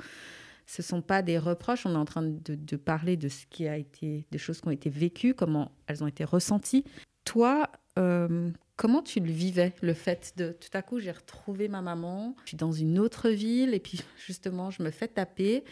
[0.66, 1.86] ce ne sont pas des reproches.
[1.86, 4.68] On est en train de, de parler de ce qui a été, des choses qui
[4.68, 6.84] ont été vécues, comment elles ont été ressenties.
[7.24, 11.82] Toi, euh, comment tu le vivais, le fait de tout à coup, j'ai retrouvé ma
[11.82, 15.64] maman, je suis dans une autre ville, et puis justement, je me fais taper.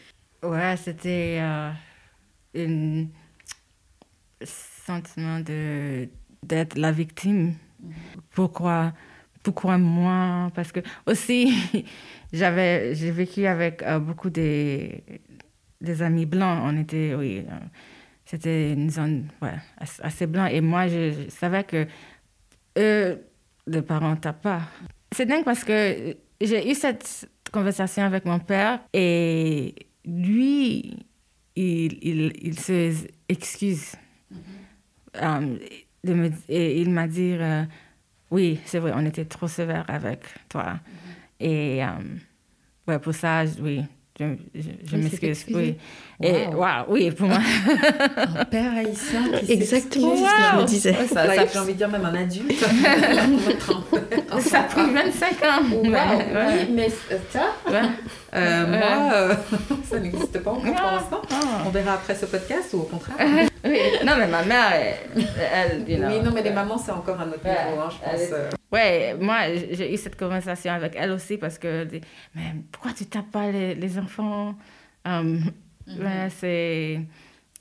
[0.42, 1.70] Ouais, c'était euh,
[2.56, 3.06] un
[4.44, 6.08] sentiment de
[6.42, 7.54] d'être la victime.
[8.30, 8.92] Pourquoi
[9.42, 10.50] pourquoi moi?
[10.54, 11.52] Parce que aussi
[12.32, 15.04] j'avais j'ai vécu avec euh, beaucoup des
[15.80, 16.60] des amis blancs.
[16.64, 17.58] On était oui, euh,
[18.24, 19.54] c'était une zone ouais,
[20.00, 21.86] assez, blanc et moi je, je savais que
[22.78, 23.20] eux
[23.66, 24.62] les parents tapent pas.
[25.14, 30.96] C'est dingue parce que j'ai eu cette conversation avec mon père et lui,
[31.54, 33.92] il, il, il se excuse.
[35.20, 35.58] Um,
[36.02, 37.64] de me- et il m'a dit, euh,
[38.30, 40.80] oui, c'est vrai, on était trop sévère avec toi.
[41.38, 42.18] Et um,
[42.88, 43.82] ouais, pour ça, oui,
[44.20, 45.44] je, m'excuse.
[45.54, 45.74] Oui.
[46.22, 46.54] Et Wow.
[46.56, 47.38] wow, oui, pour moi.
[48.38, 50.28] Un père haïtien qui Exactement s'excuse.
[50.28, 50.66] ce que je me Wow.
[50.66, 50.90] disais.
[50.92, 52.52] Ouais, ça, ça, j'ai envie de dire même un adulte.
[54.40, 55.62] Ça a pris 25 ans.
[55.72, 56.88] Wow, Ouais, ouais, oui, mais
[57.30, 57.80] ça, ouais.
[58.34, 59.34] Euh, moi, euh,
[59.84, 61.22] ça n'existe pas encore pour Ah, l'instant.
[61.30, 61.62] ah.
[61.66, 63.16] On verra après ce podcast ou au contraire.
[63.64, 66.90] Oui, non, mais ma mère, elle, elle, you know, oui, non, mais les mamans, c'est
[66.90, 68.32] encore un autre Ouais, niveau, hein, je pense.
[68.32, 68.50] euh.
[68.72, 69.36] Ouais, moi,
[69.70, 71.86] j'ai eu cette conversation avec elle aussi parce que,
[72.34, 72.42] mais
[72.72, 74.56] pourquoi tu tapes pas les, les enfants?
[75.04, 75.42] Um,
[75.86, 77.00] ouais, c'est,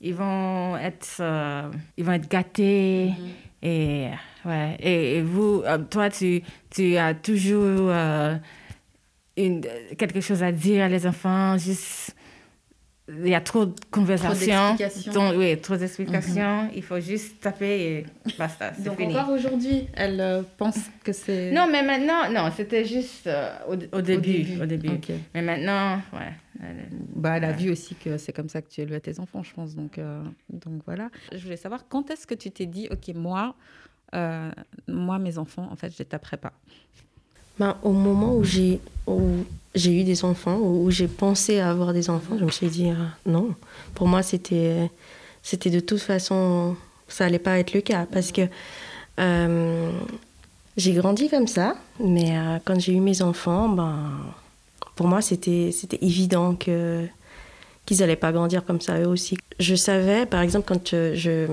[0.00, 3.12] ils vont être, euh, ils vont être gâtés
[3.62, 4.08] et
[4.44, 4.76] ouais.
[4.80, 7.92] Et, et vous, toi, tu, tu as toujours
[9.36, 9.62] une,
[9.98, 11.56] quelque chose à dire à les enfants.
[11.58, 12.14] Juste,
[13.08, 14.74] il y a trop de conversations.
[14.76, 15.12] d'explications.
[15.12, 16.70] Donc, oui, trop d'explications.
[16.74, 18.06] Il faut juste taper et
[18.38, 18.72] basta.
[18.74, 19.14] C'est Donc fini.
[19.16, 21.50] encore aujourd'hui, elle euh, pense que c'est...
[21.50, 24.46] Non, mais maintenant, non, c'était juste euh, au, au début.
[24.62, 24.88] Au début.
[24.90, 25.10] Ok.
[25.34, 26.32] Mais maintenant, ouais.
[26.62, 29.42] elle- Bah, elle a vu aussi que c'est comme ça que tu élèves tes enfants,
[29.42, 29.74] je pense.
[29.74, 31.10] Donc, euh, donc voilà.
[31.32, 33.56] Je voulais savoir quand est-ce que tu t'es dit, ok, moi,
[34.88, 36.52] moi, mes enfants, en fait, je les taperai pas?
[37.58, 42.36] Ben, au moment où j'ai eu des enfants, où j'ai pensé à avoir des enfants,
[42.38, 42.94] je me suis dit euh,
[43.26, 43.54] non.
[43.94, 44.90] Pour moi, c'était
[45.50, 46.76] de toute façon,
[47.08, 48.42] ça allait pas être le cas parce que
[49.18, 49.90] euh,
[50.76, 54.10] j'ai grandi comme ça, mais euh, quand j'ai eu mes enfants, ben
[54.96, 57.06] pour moi c'était évident que
[57.84, 59.36] qu'ils allaient pas grandir comme ça eux aussi.
[59.58, 61.46] Je savais, par exemple, quand euh, je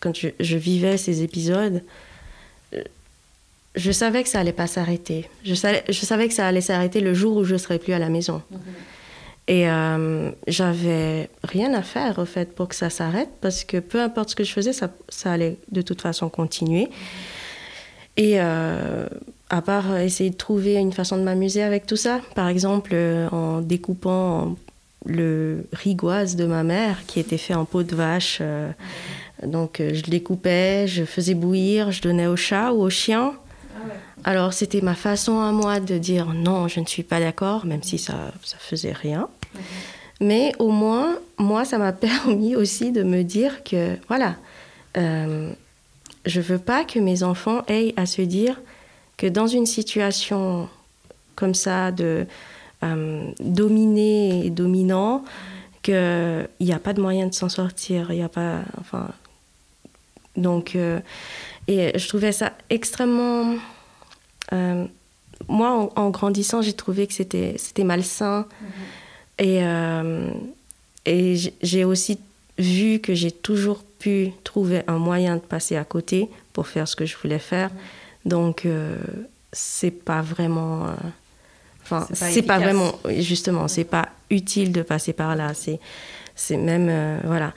[0.00, 1.82] quand je vivais ces épisodes,
[3.78, 5.28] je savais que ça allait pas s'arrêter.
[5.44, 7.98] Je savais, je savais que ça allait s'arrêter le jour où je serais plus à
[7.98, 8.42] la maison.
[9.46, 14.02] Et euh, j'avais rien à faire, au fait, pour que ça s'arrête, parce que peu
[14.02, 16.88] importe ce que je faisais, ça, ça allait de toute façon continuer.
[18.18, 19.06] Et euh,
[19.48, 23.28] à part essayer de trouver une façon de m'amuser avec tout ça, par exemple euh,
[23.30, 24.56] en découpant
[25.06, 28.38] le rigoise de ma mère, qui était fait en peau de vache.
[28.40, 28.70] euh,
[29.46, 33.34] donc je le découpais, je faisais bouillir, je donnais au chat ou au chien.
[34.24, 37.82] Alors c'était ma façon à moi de dire non, je ne suis pas d'accord, même
[37.82, 39.28] si ça ça faisait rien.
[40.20, 44.36] Mais au moins, moi, ça m'a permis aussi de me dire que, voilà,
[44.96, 45.52] euh,
[46.26, 48.60] je veux pas que mes enfants aient à se dire
[49.16, 50.68] que dans une situation
[51.34, 52.26] comme ça de
[52.82, 55.24] euh, dominé et dominant,
[55.82, 58.10] qu'il n'y a pas de moyen de s'en sortir.
[58.10, 59.08] Il y a pas, enfin,
[60.36, 61.00] donc, euh,
[61.68, 63.54] et je trouvais ça extrêmement.
[64.52, 64.86] Euh,
[65.48, 68.46] moi, en, grandissant, j'ai trouvé que c'était malsain.
[68.50, 69.44] Mm-hmm.
[69.44, 70.30] Et, euh,
[71.04, 72.18] et j'ai aussi
[72.56, 76.96] vu que j'ai toujours pu trouver un moyen de passer à côté pour faire ce
[76.96, 77.68] que je voulais faire.
[77.68, 78.28] Mm-hmm.
[78.28, 78.66] Donc,
[79.52, 80.86] c'est pas vraiment.
[81.82, 82.98] Enfin, c'est pas, vraiment.
[83.18, 85.52] Justement, c'est pas utile de passer par là.
[85.52, 85.78] C'est,
[86.34, 87.20] c'est même.
[87.24, 87.52] voilà.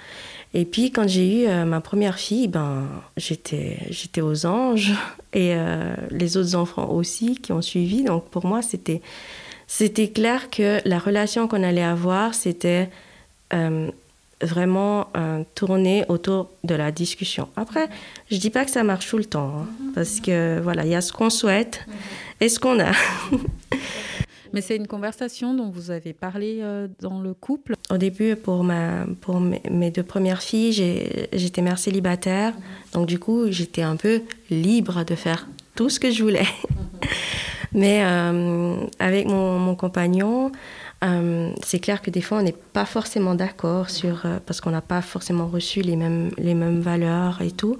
[0.53, 2.85] Et puis quand j'ai eu euh, ma première fille, ben
[3.15, 4.91] j'étais j'étais aux anges
[5.33, 8.03] et euh, les autres enfants aussi qui ont suivi.
[8.03, 9.01] Donc pour moi c'était
[9.67, 12.89] c'était clair que la relation qu'on allait avoir c'était
[13.53, 13.89] euh,
[14.41, 15.07] vraiment
[15.53, 17.47] tourner autour de la discussion.
[17.55, 17.89] Après,
[18.31, 20.95] je dis pas que ça marche tout le temps, hein, parce que voilà, il y
[20.95, 21.85] a ce qu'on souhaite
[22.39, 22.91] et ce qu'on a.
[24.53, 28.63] Mais c'est une conversation dont vous avez parlé euh, dans le couple Au début, pour,
[28.63, 30.73] ma, pour mes deux premières filles,
[31.33, 32.53] j'étais mère célibataire.
[32.93, 36.47] Donc du coup, j'étais un peu libre de faire tout ce que je voulais.
[37.73, 40.51] Mais euh, avec mon, mon compagnon,
[41.03, 44.27] euh, c'est clair que des fois, on n'est pas forcément d'accord sur...
[44.45, 47.77] parce qu'on n'a pas forcément reçu les mêmes, les mêmes valeurs et tout.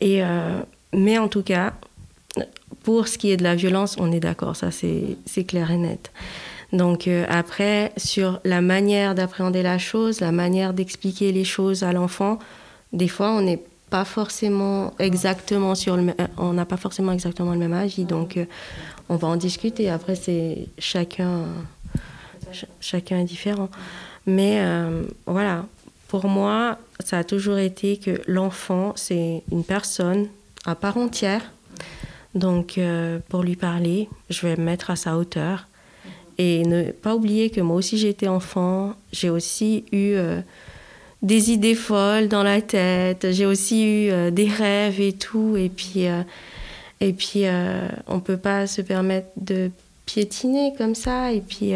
[0.00, 0.22] Et,
[0.92, 1.74] mais en tout cas,
[2.82, 6.10] pour ce qui est de la violence, on est d'accord, ça c'est clair et net.
[6.72, 11.92] Donc euh, après, sur la manière d'appréhender la chose, la manière d'expliquer les choses à
[11.92, 12.38] l'enfant,
[12.92, 17.58] des fois on n'est pas forcément exactement sur euh, on n'a pas forcément exactement le
[17.58, 18.44] même avis, donc euh,
[19.08, 19.90] on va en discuter.
[19.90, 21.44] Après c'est chacun
[22.80, 23.68] chacun est différent,
[24.26, 24.60] mais
[25.26, 25.66] voilà.
[26.08, 30.26] Pour moi, ça a toujours été que l'enfant, c'est une personne
[30.66, 31.52] à part entière
[32.34, 35.66] donc, euh, pour lui parler, je vais me mettre à sa hauteur.
[36.38, 40.40] Et ne pas oublier que moi aussi été enfant, j'ai aussi eu euh,
[41.22, 45.56] des idées folles dans la tête, j'ai aussi eu euh, des rêves et tout.
[45.56, 46.04] Et puis,
[47.00, 47.44] et puis
[48.06, 49.70] on ne peut pas se permettre de
[50.06, 51.32] piétiner comme ça.
[51.32, 51.72] Et puis,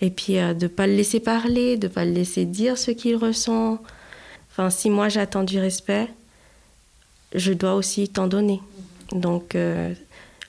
[0.00, 2.90] et puis de ne pas le laisser parler, de ne pas le laisser dire ce
[2.90, 3.78] qu'il ressent.
[4.50, 6.08] Enfin, si moi j'attends du respect,
[7.34, 8.60] je dois aussi t'en donner.
[9.14, 9.94] Donc, euh,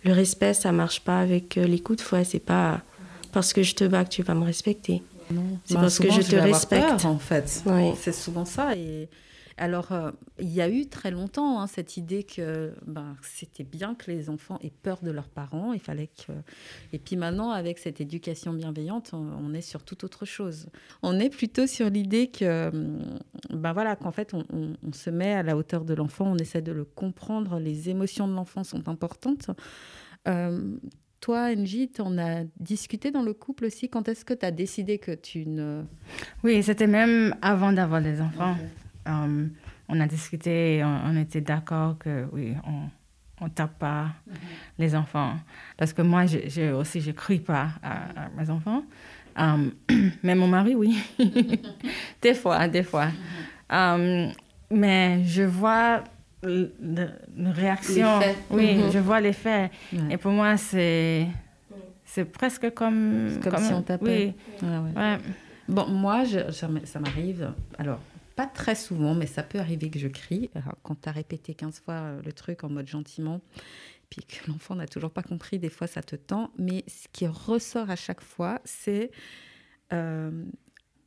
[0.03, 2.23] le respect, ça marche pas avec euh, les coups de fouet.
[2.23, 2.81] C'est pas
[3.31, 5.01] parce que je te bats que tu vas me respecter.
[5.65, 7.05] C'est bah, parce que je, te respecte.
[7.05, 7.63] en fait.
[7.99, 8.75] C'est souvent ça.
[8.75, 9.07] Et
[9.57, 13.95] alors, euh, il y a eu très longtemps hein, cette idée que ben, c'était bien
[13.95, 15.73] que les enfants aient peur de leurs parents.
[15.73, 16.33] Il fallait que.
[16.91, 20.67] Et puis maintenant, avec cette éducation bienveillante, on, est sur toute autre chose.
[21.01, 22.71] On est plutôt sur l'idée que,
[23.51, 26.71] ben voilà, qu'en fait, on, se met à la hauteur de l'enfant, on essaie de
[26.71, 27.59] le comprendre.
[27.59, 29.51] Les émotions de l'enfant sont importantes.
[30.27, 30.77] Euh,
[31.19, 33.87] toi, Angie, tu en as discuté dans le couple aussi?
[33.89, 35.83] Quand est-ce que tu as décidé que tu ne...
[36.43, 38.57] Oui, c'était même avant d'avoir des enfants.
[39.05, 39.49] Um,
[39.89, 42.55] on a discuté, on, était d'accord que oui,
[43.39, 44.35] on ne tape pas mm-hmm.
[44.79, 45.33] les enfants.
[45.77, 48.83] Parce que moi, je, aussi, je ne crie pas à, mes enfants.
[49.35, 49.71] Um,
[50.23, 50.97] mais mon mari, oui.
[52.21, 53.07] des fois, des fois.
[53.71, 54.29] Mm-hmm.
[54.29, 54.31] Um,
[54.71, 56.03] mais je vois
[56.43, 58.19] une réaction.
[58.49, 58.91] Oui, mm-hmm.
[58.91, 59.71] je vois l'effet.
[60.09, 61.27] Et pour moi, c'est
[62.05, 64.35] c'est presque comme comme, si on tapait.
[64.61, 64.67] Oui.
[64.95, 65.17] Ouais,
[65.67, 67.53] Bon, moi, je, ça m'arrive.
[67.77, 67.99] Alors,
[68.35, 70.49] pas très souvent, mais ça peut arriver que je crie.
[70.81, 73.41] quand tu as répété 15 fois euh, le truc en mode gentiment,
[74.09, 76.51] puis que l'enfant n'a toujours pas compris, des fois ça te tend.
[76.57, 79.11] Mais ce qui ressort à chaque fois, c'est
[79.91, 80.45] euh,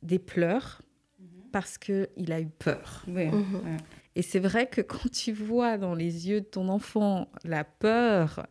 [0.03, 0.81] des pleurs
[1.19, 1.27] mhm.
[1.51, 3.03] parce qu'il a eu peur.
[3.07, 3.77] Mhm.
[4.15, 8.47] Et c'est vrai que quand tu vois dans les yeux de ton enfant la peur,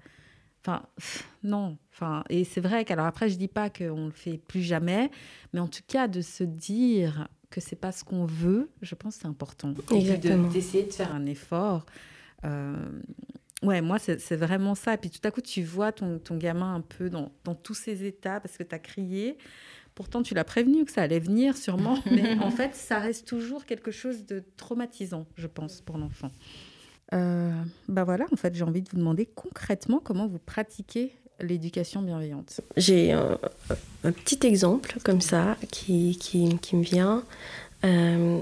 [0.61, 0.87] enfin,
[1.43, 1.79] non.
[1.93, 5.11] Enfin, et c'est vrai qu'alors après, je dis pas qu'on le fait plus jamais,
[5.55, 9.17] mais en tout cas de se dire que c'est pas ce qu'on veut, je pense
[9.17, 9.75] que c'est important.
[9.93, 10.49] Exactement.
[10.49, 11.87] D'essayer de, faire un effort.
[12.45, 12.77] Euh,
[13.63, 14.95] ouais, moi, c'est vraiment ça.
[14.95, 17.75] Et puis tout à coup, tu vois ton, ton gamin un peu dans, dans tous
[17.75, 19.39] ses états parce que tu as crié.
[19.95, 23.65] Pourtant, tu l'as prévenu que ça allait venir sûrement, mais en fait, ça reste toujours
[23.65, 26.31] quelque chose de traumatisant, je pense, pour l'enfant.
[27.15, 27.51] Euh,
[27.89, 32.61] bah voilà, en fait, j'ai envie de vous demander concrètement comment vous pratiquez l'éducation bienveillante
[32.77, 33.39] J'ai un,
[34.03, 37.23] petit exemple comme ça qui, qui, qui me vient.
[37.85, 38.41] Euh,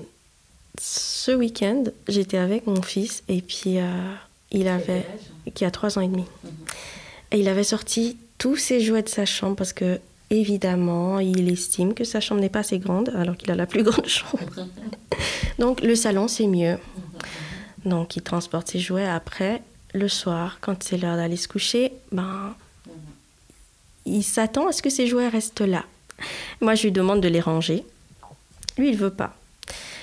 [0.81, 4.15] ce week-end, j'étais avec mon fils et puis euh,
[4.51, 5.07] il avait,
[5.55, 6.25] qui a trois ans et demi.
[6.45, 6.51] Mhm.
[7.33, 11.95] Et il avait sorti tous ses jouets de sa chambre parce que évidemment, il estime
[11.95, 14.67] que sa chambre n'est pas assez grande, alors qu'il a la plus grande chambre.
[15.59, 16.79] Donc le salon, c'est mieux.
[17.85, 22.55] Donc il transporte ses jouets après, le soir, quand c'est l'heure d'aller se coucher, ben,
[24.07, 25.85] il s'attend à ce que ses jouets restent là.
[26.61, 27.85] Moi, je lui demande de les ranger.
[28.79, 29.37] Lui, il veut pas.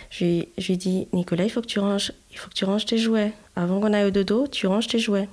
[0.10, 2.98] Je lui, dis, Nicolas, il faut que tu ranges, il faut que tu ranges tes
[2.98, 3.32] jouets.
[3.56, 5.30] Avant qu'on aille au dodo, tu ranges tes jouets.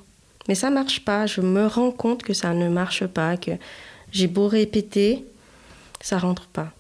[0.47, 1.27] Mais ça marche pas.
[1.27, 3.53] Je me rends compte que ça ne marche pas, que
[4.13, 5.25] j'ai beau répéter,
[6.01, 6.73] ça rentre pas.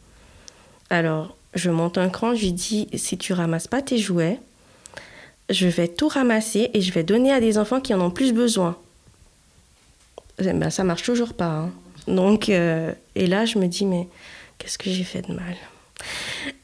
[0.90, 4.38] Alors, je monte un cran, je lui dis si tu ramasses pas tes jouets,
[5.50, 8.32] je vais tout ramasser et je vais donner à des enfants qui en ont plus
[8.32, 8.76] besoin.
[10.38, 11.46] Ben, ça marche toujours pas.
[11.46, 11.70] hein.
[12.06, 14.08] Donc, euh, et là, je me dis mais
[14.58, 15.56] qu'est-ce que j'ai fait de mal?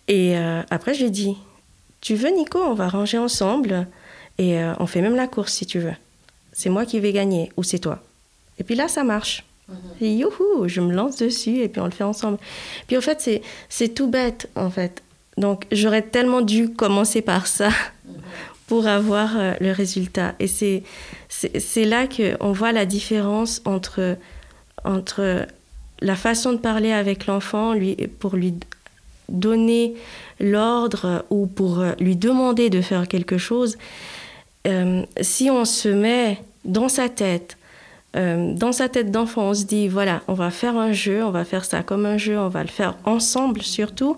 [0.08, 1.36] Et euh, après, je lui dis
[2.00, 3.86] tu veux, Nico, on va ranger ensemble
[4.36, 5.94] et euh, on fait même la course si tu veux.
[6.52, 8.02] C'est moi qui vais gagner ou c'est toi.
[8.58, 9.44] Et puis là, ça marche.
[10.02, 12.36] Et youhou, je me lance dessus et puis on le fait ensemble.
[12.86, 15.02] Puis en fait, c'est, c'est tout bête, en fait.
[15.38, 17.70] Donc j'aurais tellement dû commencer par ça
[18.66, 20.34] pour avoir le résultat.
[20.38, 20.82] Et c'est,
[21.58, 24.16] c'est, là qu'on voit la différence entre,
[24.84, 25.46] entre
[26.00, 28.54] la façon de parler avec l'enfant lui, pour lui
[29.28, 29.94] donner
[30.40, 33.78] l'ordre ou pour lui demander de faire quelque chose.
[34.66, 37.56] Euh, si on se met dans sa tête,
[38.16, 41.30] euh, dans sa tête d'enfant, on se dit voilà, on va faire un jeu, on
[41.30, 44.16] va faire ça comme un jeu, on va le faire ensemble surtout,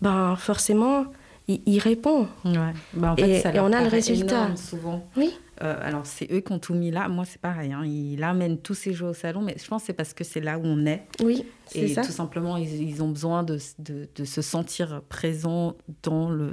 [0.00, 1.04] ben forcément,
[1.48, 2.26] il, il répond.
[2.44, 2.72] Ouais.
[2.94, 4.36] Bah, en Et- ça et leur on a le résultat.
[4.36, 5.04] énorme, souvent.
[5.16, 5.30] Oui.
[5.62, 7.08] Euh, alors, c'est eux qui ont tout mis là.
[7.08, 7.72] Moi, c'est pareil.
[7.72, 7.82] hein.
[7.86, 10.40] Il amène tous ses jeux au salon, mais je pense que c'est parce que c'est
[10.40, 11.02] là où on est.
[11.22, 12.02] Oui, c'est Et ça.
[12.02, 16.52] tout simplement, ils, ils ont besoin de, de- de se sentir présents dans le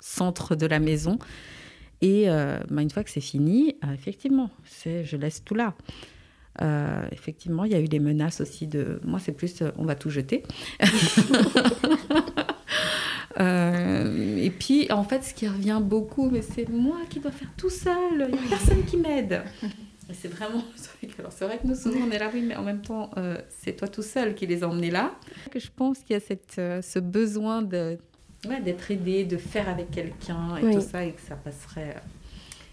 [0.00, 1.18] centre de la maison.
[2.00, 5.74] Et euh, bah, une fois que c'est fini, euh, effectivement, c'est je laisse tout là.
[6.62, 8.98] Euh, effectivement, il y a eu des menaces aussi de.
[9.04, 10.42] Moi, c'est plus euh, on va tout jeter.
[13.38, 13.75] Euh,
[14.16, 17.70] et puis, en fait, ce qui revient beaucoup, mais c'est moi qui dois faire tout
[17.70, 18.28] seul.
[18.32, 19.42] Il n'y a personne qui m'aide.
[20.08, 20.62] Et c'est vraiment.
[21.18, 23.38] Alors, c'est vrai que nous, souvent, on est là, oui, mais en même temps, euh,
[23.60, 25.12] c'est toi tout seul qui les a emmenés là.
[25.50, 27.98] Que je pense qu'il y a cette, euh, ce besoin de,
[28.48, 30.74] ouais, d'être aidé, de faire avec quelqu'un et Oui.
[30.74, 31.94] tout ça, et que ça passerait.
[31.96, 32.00] euh,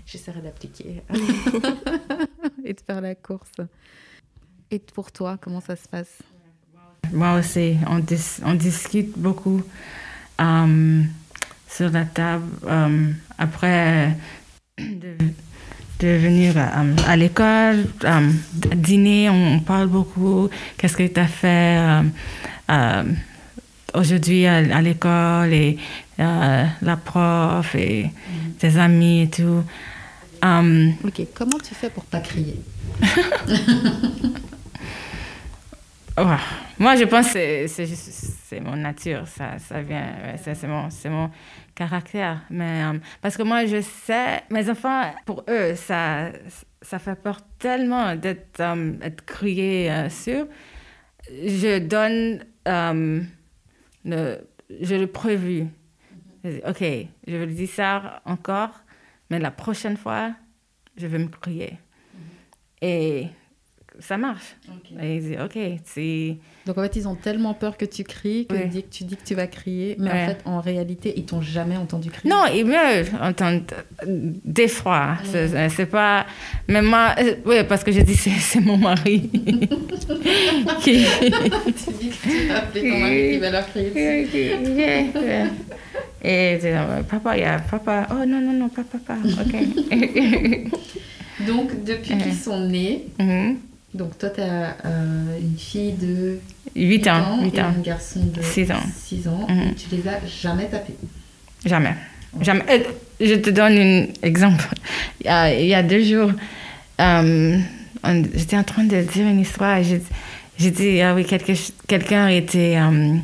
[0.06, 1.02] J'essaierai d'appliquer
[2.64, 3.52] et de faire la course.
[4.70, 6.20] Et pour toi, comment ça se passe?
[7.12, 9.62] Moi aussi, on, dis- on discute beaucoup
[10.42, 11.02] euh,
[11.76, 12.46] sur la table.
[12.68, 14.16] euh, après
[14.80, 15.16] de,
[16.00, 18.30] de venir euh, à l'école, euh,
[18.76, 20.50] dîner, on, on parle beaucoup.
[20.78, 21.80] Qu'est-ce que tu as fait
[23.94, 25.78] aujourd'hui à, à l'école et
[26.20, 28.10] euh, la prof et
[28.60, 29.64] tes amis et tout.
[31.06, 32.60] Ok, comment tu fais pour pas crier?
[36.18, 36.38] Ouais.
[36.78, 41.32] Moi, je pense que c'est- mon nature, ça, ça vient, c'est mon, mon
[41.74, 42.42] caractère.
[42.52, 46.30] Mais, euh, parce que moi, je sais, mes enfants, pour eux, ça,
[46.82, 48.94] ça fait peur tellement d'être euh,
[49.26, 50.46] crié euh, sur.
[51.32, 53.22] Je donne euh,
[54.06, 54.38] le,
[54.82, 55.66] je le prévu.
[56.68, 56.82] OK,
[57.28, 58.82] je vais le dire ça encore,
[59.32, 60.32] mais la prochaine fois,
[60.98, 61.78] je vais me crier.
[62.82, 63.28] Et
[64.00, 64.56] ça marche.
[65.02, 66.38] Et ils disent, OK, c'est...
[66.66, 68.70] Donc en fait, ils ont tellement peur que tu cries que Ouais.
[68.90, 70.26] tu dis que tu vas crier, mais en Ouais.
[70.28, 72.30] fait, en réalité, ils t'ont jamais entendu crier.
[72.34, 73.60] Non, il me entend
[74.08, 75.18] des fois.
[75.26, 76.26] C'est c'est pas.
[76.70, 79.30] Mais moi, euh, oui, parce que je dis c'est c'est mon mari
[80.82, 81.06] qui.
[81.06, 85.14] tu dis que tu vas appeler ton mari qui va leur crier dessus.
[86.26, 88.08] Et euh, papa, il y a papa.
[88.12, 89.18] Oh non, non, non, pas papa.
[89.26, 89.54] Ok.
[91.48, 93.58] Donc depuis qu'ils sont nés, Mhm.
[93.94, 94.76] Donc toi, tu as
[95.40, 96.40] une fille de
[96.76, 97.74] 8 ans, 8 et ans.
[97.78, 98.84] un garçon de Six ans.
[99.06, 99.62] 6 ans, Mhm.
[99.72, 100.96] et tu les as jamais tapés?
[101.66, 101.94] Jamais.
[102.42, 102.64] Jamais.
[102.70, 102.80] Euh,
[103.22, 104.68] Je te donne un exemple.
[105.22, 106.32] Il y a, il y a deux jours,
[107.00, 107.58] euh,
[108.36, 109.78] j'étais en train de dire une histoire.
[109.78, 109.84] et
[110.58, 111.26] J'ai dit, ah oui,
[111.88, 113.16] quelqu'un était euh,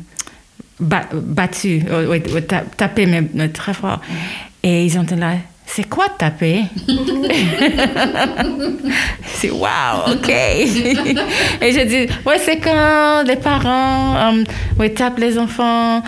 [0.78, 4.00] ba- battu, euh, oui, ta- tapé, mais, mais très fort.
[4.62, 5.34] Et ils ont été là,
[5.72, 6.64] c'est quoi taper?
[9.24, 10.28] C'est wow, ok.
[11.62, 14.44] Et j'ai dit, ouais, c'est quand les parents euh,
[14.78, 16.02] ouais, tapent les enfants.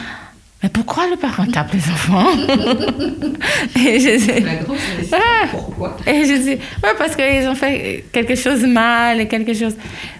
[0.62, 2.26] Mais pourquoi le parent tape les enfants?
[3.76, 5.46] Et je dis, La grosse question, Ah.
[5.50, 5.96] pourquoi?
[6.06, 9.74] Et je dis, ouais, parce qu'ils ont fait quelque chose de mal et quelque chose.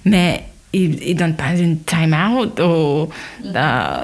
[0.04, 3.08] Mais ils ne donnent pas une time-out ou.
[3.44, 3.96] euh,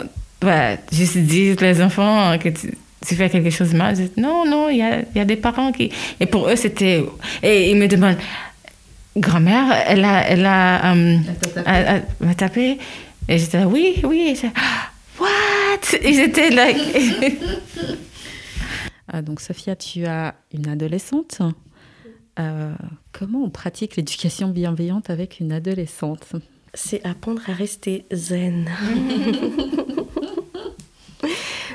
[0.45, 2.73] ouais, juste disent les enfants que tu,
[3.07, 3.97] tu fais quelque chose de mal.
[3.97, 5.91] Je dis, non, non, il y a, il y a des parents qui.
[6.21, 7.05] Et pour eux, c'était.
[7.43, 8.19] Et ils me demandent,
[9.17, 11.19] grand-mère, elle a, elle a, euh,
[11.67, 12.79] elle m'a tapé.
[13.29, 14.35] Et j'étais là, oui, oui.
[14.35, 14.47] Et
[15.21, 15.99] What?
[16.01, 16.67] Et j'étais là.
[19.13, 21.41] ah, donc, Sophia, tu as une adolescente.
[22.39, 22.73] Euh,
[23.13, 26.27] comment on pratique l'éducation bienveillante avec une adolescente?
[26.75, 28.71] C'est apprendre à rester zen.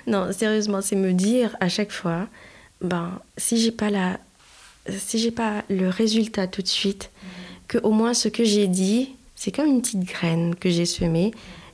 [0.07, 2.27] non, sérieusement, c'est me dire à chaque fois,
[2.81, 4.19] ben, si j'ai pas la,
[4.89, 7.09] si j'ai pas le résultat tout de suite,
[7.67, 11.31] que au moins ce que j'ai dit, c'est comme une petite graine que j'ai semée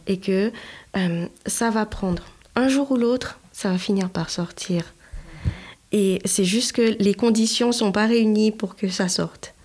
[0.08, 0.52] et que
[0.96, 2.24] euh, ça va prendre.
[2.56, 4.94] Un jour ou l'autre, ça va finir par sortir.
[5.92, 9.56] Et c'est juste que les conditions sont pas réunies pour que ça sorte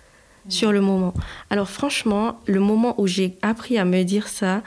[0.49, 1.13] sur le moment.
[1.49, 4.63] Alors franchement, le moment où j'ai appris à me dire ça,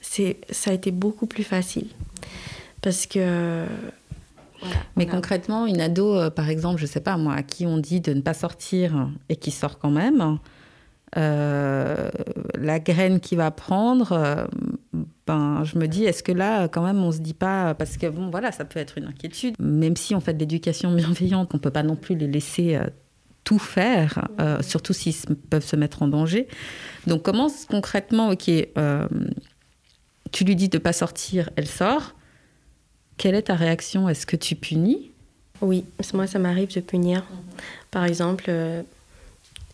[0.00, 1.88] c'est ça a été beaucoup plus facile
[2.82, 3.66] parce que
[4.96, 8.00] mais concrètement, une ado, euh, par exemple, je sais pas moi, à qui on dit
[8.00, 10.38] de ne pas sortir et qui sort quand même,
[11.16, 12.10] euh,
[12.54, 14.46] la graine qu'il va prendre, euh,
[15.26, 18.06] ben, je me dis, est-ce que là, quand même, on se dit pas, parce que
[18.06, 21.58] bon, voilà, ça peut être une inquiétude, même si on fait de l'éducation bienveillante, on
[21.58, 22.78] peut pas non plus les laisser
[23.44, 24.28] tout faire,
[24.60, 26.48] surtout s'ils peuvent se mettre en danger.
[27.06, 28.50] Donc, comment concrètement, ok,
[30.32, 32.14] tu lui dis de pas sortir, elle sort.
[33.18, 34.08] Quelle est ta réaction?
[34.08, 35.10] Est-ce que tu punis?
[35.60, 37.24] Oui, moi ça m'arrive de punir.
[37.90, 38.82] Par exemple, euh,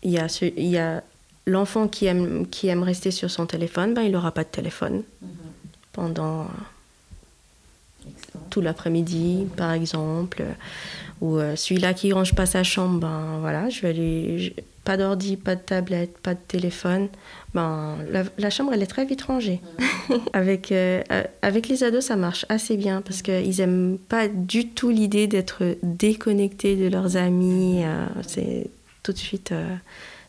[0.03, 0.27] il y a,
[0.57, 1.03] y a
[1.47, 5.03] l'enfant qui aime, qui aime rester sur son téléphone, ben, il n'aura pas de téléphone
[5.93, 6.49] pendant
[8.51, 10.45] tout l'après-midi, par exemple.
[11.21, 14.55] Ou euh, celui-là qui range pas sa chambre, ben voilà, je vais aller.
[14.85, 17.09] Pas d'ordi, pas de tablette, pas de téléphone
[17.55, 17.99] ben,
[18.37, 19.61] la, chambre, elle est très vite rangée.
[20.33, 21.03] avec, euh,
[21.41, 25.77] avec les ados, ça marche assez bien parce qu'ils n'aiment pas du tout l'idée d'être
[25.85, 27.85] déconnectés de leurs amis.
[27.85, 28.71] Euh, c'est
[29.05, 29.77] tout de suite, euh,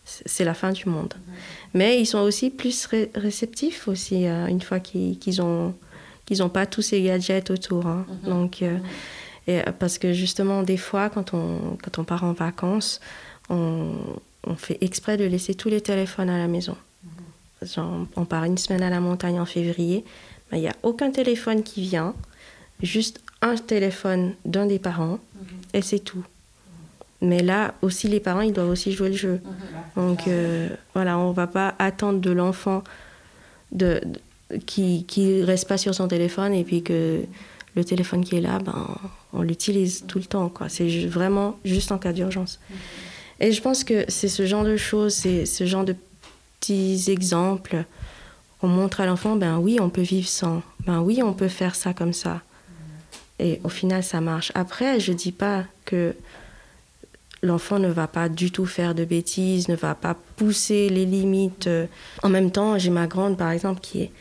[0.04, 1.16] c'est la fin du monde.
[1.74, 5.74] Mais ils sont aussi plus réceptifs aussi une fois qu'ils ont
[6.26, 7.86] qu'ils n'ont pas tous ces gadgets autour.
[7.86, 8.06] Hein.
[8.24, 8.30] Mhm.
[8.30, 8.64] Donc,
[9.48, 13.00] et, parce que justement, des fois, quand on, quand on part en vacances,
[13.50, 13.94] on,
[14.46, 16.76] on fait exprès de laisser tous les téléphones à la maison
[18.16, 20.04] on part une semaine à la montagne en février,
[20.52, 22.14] il n'y a aucun téléphone qui vient,
[22.82, 25.20] juste un téléphone d'un des parents,
[25.74, 26.24] et c'est tout.
[27.22, 29.42] Mais là aussi, les parents, ils doivent aussi jouer le jeu.
[29.96, 32.84] Donc euh, voilà, on ne va pas attendre de l'enfant
[33.72, 34.02] de,
[34.66, 37.22] qui ne reste pas sur son téléphone et puis que
[37.76, 38.88] le téléphone qui est là, ben,
[39.34, 40.52] on l'utilise tout le temps.
[40.68, 42.60] C'est vraiment juste en cas d'urgence.
[43.40, 45.96] Et je pense que c'est ce genre de choses, c'est ce genre de
[47.08, 47.84] exemples.
[48.62, 50.64] On montre à l'enfant, ben oui, on peut vivre sans.
[50.86, 52.42] Ben oui, on peut faire ça comme ça.
[53.40, 54.52] Et au final, ça marche.
[54.56, 56.16] Après, je dis pas que
[57.44, 61.70] l'enfant ne va pas du tout faire de bêtises, ne va pas pousser les limites.
[62.24, 64.12] En même temps, j'ai ma grande, par exemple, qui est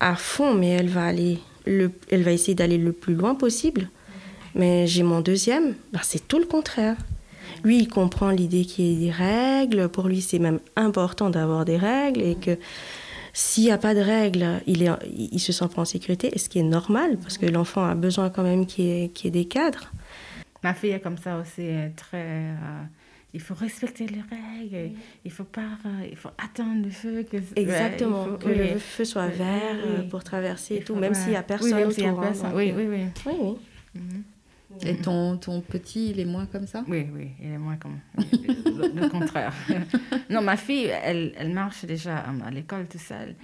[0.00, 3.88] à fond, mais elle va aller, le, elle va essayer d'aller le plus loin possible.
[4.54, 6.96] Mais j'ai mon deuxième, ben c'est tout le contraire.
[7.66, 9.88] Lui, il comprend l'idée qu'il y ait des règles.
[9.88, 12.56] Pour lui, c'est même important d'avoir des règles et que
[13.32, 16.38] s'il n'y a pas de règles, il, est, il se sent pas en sécurité, et
[16.38, 19.46] ce qui est normal, parce que l'enfant a besoin quand même qu'il y, ait des
[19.46, 19.90] cadres.
[20.62, 22.22] Ma fille est comme ça aussi, très...
[22.22, 22.54] Euh,
[23.34, 24.92] il faut respecter les règles,
[25.24, 27.24] il faut pas, euh, il faut attendre le feu.
[27.30, 31.36] Que, Exactement, que le feu soit vert euh, pour traverser et tout, même s'il n'y
[31.36, 32.22] a personne autour.
[32.22, 33.32] Hein, oui, oui, oui, oui.
[33.40, 34.00] oui.
[34.00, 34.22] Mhm.
[34.82, 36.84] Et ton, ton petit, il est moins comme ça?
[36.88, 39.52] Oui, oui, il est moins comme le, contraire.
[40.30, 43.34] non, ma fille, elle, elle marche déjà à l'école tout seule.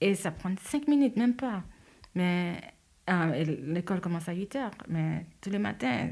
[0.00, 1.62] Et ça prend cinq minutes, même pas.
[2.14, 2.54] Mais
[3.06, 4.70] ah, l'école commence à 8 heures.
[4.88, 6.10] Mais tous les matins,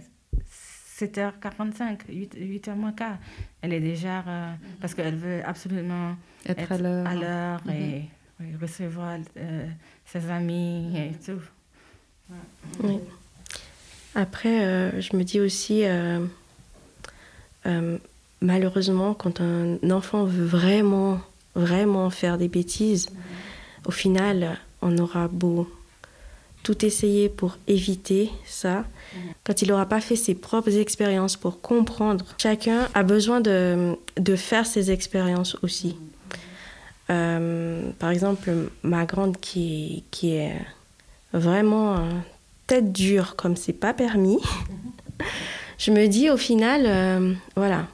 [0.98, 3.18] 7h45, 8, 8h moins quart,
[3.60, 4.20] elle est déjà.
[4.20, 6.16] Euh, parce qu'elle veut absolument
[6.46, 8.08] être, à l'heure et
[8.60, 9.68] recevoir euh,
[10.04, 11.40] ses amis et tout.
[12.82, 12.98] Oui.
[14.14, 16.20] Après, euh, je me dis aussi, euh,
[17.66, 17.98] euh,
[18.40, 21.20] malheureusement, quand un enfant veut vraiment,
[21.56, 23.08] vraiment faire des bêtises,
[23.86, 25.68] au final, on aura beau
[26.62, 28.84] tout essayer pour éviter ça,
[29.44, 34.36] quand il n'aura pas fait ses propres expériences pour comprendre, chacun a besoin de, de
[34.36, 35.96] faire ses expériences aussi.
[37.06, 38.50] par exemple,
[38.82, 40.56] ma grande qui, qui est
[41.34, 41.98] vraiment
[42.66, 44.38] tête dure comme c'est pas permis,
[45.78, 47.86] je me dis au final, euh, voilà,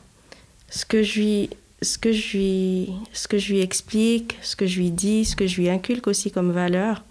[0.68, 1.50] ce que je lui,
[1.82, 5.36] ce que je lui, ce que je lui explique, ce que je lui dis, ce
[5.36, 7.04] que je lui inculque aussi comme valeur,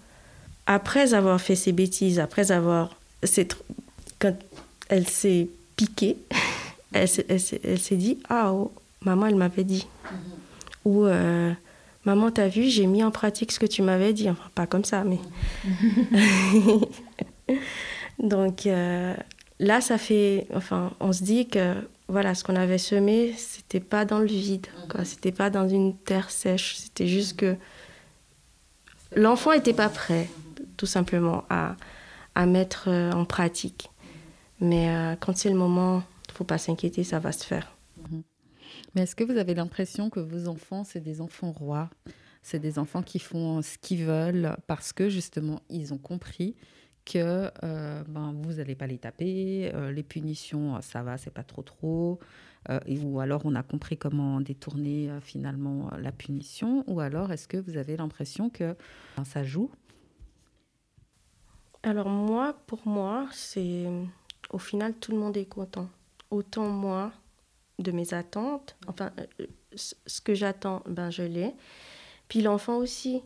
[0.66, 2.96] après avoir fait ses bêtises, après avoir,
[4.18, 4.36] quand
[4.88, 6.16] elle s'est piquée,
[6.92, 9.86] elle, s'est dit, ah, oh, maman, elle m'avait dit.
[10.84, 11.06] Ou
[12.06, 14.30] Maman, t'as vu, j'ai mis en pratique ce que tu m'avais dit.
[14.30, 15.18] Enfin, pas comme ça, mais.
[18.18, 20.46] Donc là, ça fait.
[20.54, 21.74] Enfin, on se dit que
[22.10, 25.04] voilà, ce qu'on avait semé, c'était pas dans le vide, quoi.
[25.04, 26.74] C'était pas dans une terre sèche.
[26.76, 27.56] C'était juste que
[29.14, 30.28] l'enfant n'était pas prêt,
[30.76, 31.76] tout simplement, à,
[32.34, 33.90] à mettre euh, en pratique.
[34.60, 37.76] Mais euh, quand c'est le moment, il faut pas s'inquiéter, ça va se faire.
[38.10, 38.22] Mhm.
[38.94, 41.90] Mais est-ce que vous avez l'impression que vos enfants, c'est des enfants rois?
[42.42, 46.56] C'est des enfants qui font ce qu'ils veulent parce que justement, ils ont compris
[47.04, 51.62] que euh, ben, vous n'allez pas les taper, les punitions, ça va, c'est pas trop
[51.62, 52.18] trop,
[52.88, 57.76] ou alors on a compris comment détourner finalement la punition, ou alors est-ce que vous
[57.76, 58.76] avez l'impression que
[59.16, 59.70] ben, ça joue?
[61.82, 63.86] Alors moi, pour moi, c'est
[64.50, 65.88] au final tout le monde est content.
[66.30, 67.12] Autant moi
[67.78, 71.54] de mes attentes, enfin euh, ce que j'attends, ben je l'ai.
[72.28, 73.22] Puis l'enfant aussi.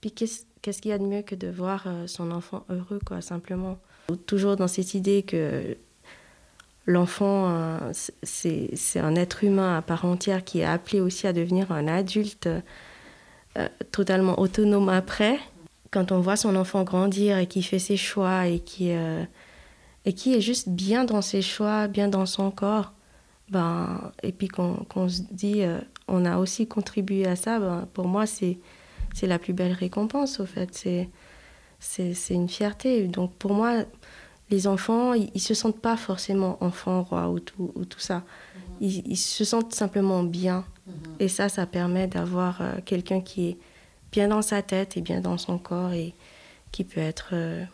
[0.00, 0.46] Puis qu'est-ce
[0.80, 3.78] qu'il y a de mieux que de voir euh, son enfant heureux, quoi, simplement.
[4.26, 5.76] Toujours dans cette idée que
[6.86, 7.92] l'enfant, euh,
[8.22, 12.48] c'est un être humain à part entière qui est appelé aussi à devenir un adulte
[13.90, 15.38] totalement autonome après
[15.92, 19.22] quand on voit son enfant grandir et qui fait ses choix et qui, euh,
[20.04, 22.92] et qui est juste bien dans ses choix, bien dans son corps,
[23.50, 28.08] ben, et puis qu'on se dit euh, on a aussi contribué à ça, ben, pour
[28.08, 28.58] moi c'est
[29.22, 30.86] la plus belle récompense au fait.
[31.80, 33.06] C'est une fierté.
[33.06, 33.84] Donc pour moi,
[34.50, 38.22] les enfants, ils ne se sentent pas forcément enfants rois ou tout, ou tout ça.
[38.80, 40.64] Ils, ils, se sentent simplement bien.
[40.88, 40.92] Mm-hmm.
[41.20, 43.58] Et ça, ça permet d'avoir euh, quelqu'un qui est
[44.10, 46.12] bien dans sa tête et bien dans son corps et
[46.70, 47.64] qui peut être euh,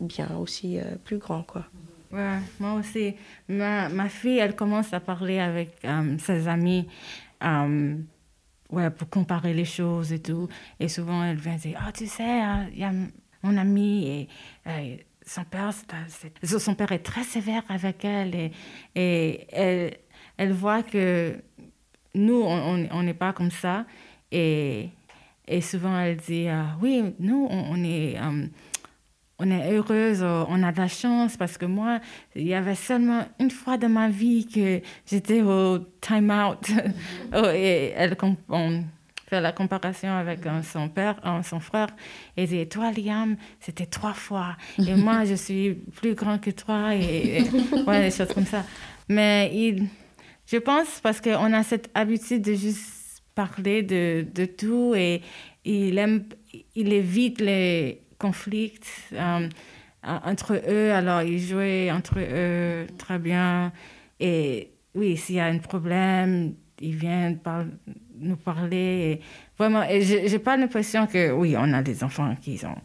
[0.00, 1.64] bien aussi euh, plus grand, quoi.
[2.12, 3.14] Ouais, moi aussi.
[3.48, 5.76] Ma, ma, fille, elle commence à parler avec
[6.18, 6.86] ses amis
[8.70, 10.48] ouais, pour comparer les choses et tout.
[10.80, 12.40] Et souvent, elle vient dire, ah, tu sais,
[12.72, 12.92] il y a
[13.42, 14.28] mon ami
[14.66, 15.72] et, son père,
[16.42, 18.34] son père est très sévère avec elle
[18.94, 19.96] et, elle,
[20.38, 21.36] elle voit que
[22.14, 23.84] nous, on n'est pas comme ça.
[24.32, 24.90] Et
[25.48, 28.18] et souvent, elle dit euh, Oui, nous, on, est.
[28.18, 28.46] Euh,
[29.38, 32.00] on est heureuse, euh, on a de la chance parce que moi,
[32.34, 36.70] il y avait seulement une fois dans ma vie que j'étais au time out.
[37.34, 38.16] Oh, et elle
[38.48, 38.84] on
[39.28, 41.88] fait la comparaison avec son père, son frère.
[42.36, 44.56] Et dit Toi, Liam, c'était trois fois.
[44.78, 46.94] Et moi, je suis plus grand que toi.
[46.94, 47.42] Et, et
[47.86, 48.64] des choses comme ça.
[49.08, 49.86] Mais il,
[50.50, 55.22] je pense parce qu'on a cette habitude de juste parler de, de tout et
[55.64, 56.24] il, aime,
[56.74, 58.80] il évite les conflits
[59.12, 59.48] euh,
[60.02, 60.92] entre eux.
[60.92, 63.72] Alors, il jouait entre eux très bien.
[64.20, 67.64] Et oui, s'il y a un problème, il vient par,
[68.20, 68.76] nous parler.
[68.76, 69.20] Et
[69.58, 72.76] vraiment, et je n'ai pas l'impression que, oui, on a des enfants qui sont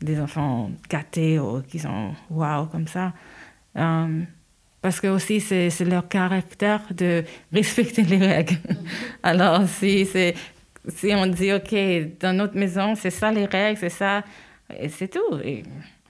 [0.00, 3.12] des enfants gâtés ou qui sont wow comme ça.
[3.76, 4.22] Euh,
[4.80, 8.58] parce que aussi, c'est leur caractère de respecter les règles.
[9.22, 11.74] Alors, si, si on dit, OK,
[12.20, 14.22] dans notre maison, c'est ça les règles, c'est ça,
[14.88, 15.40] c'est tout.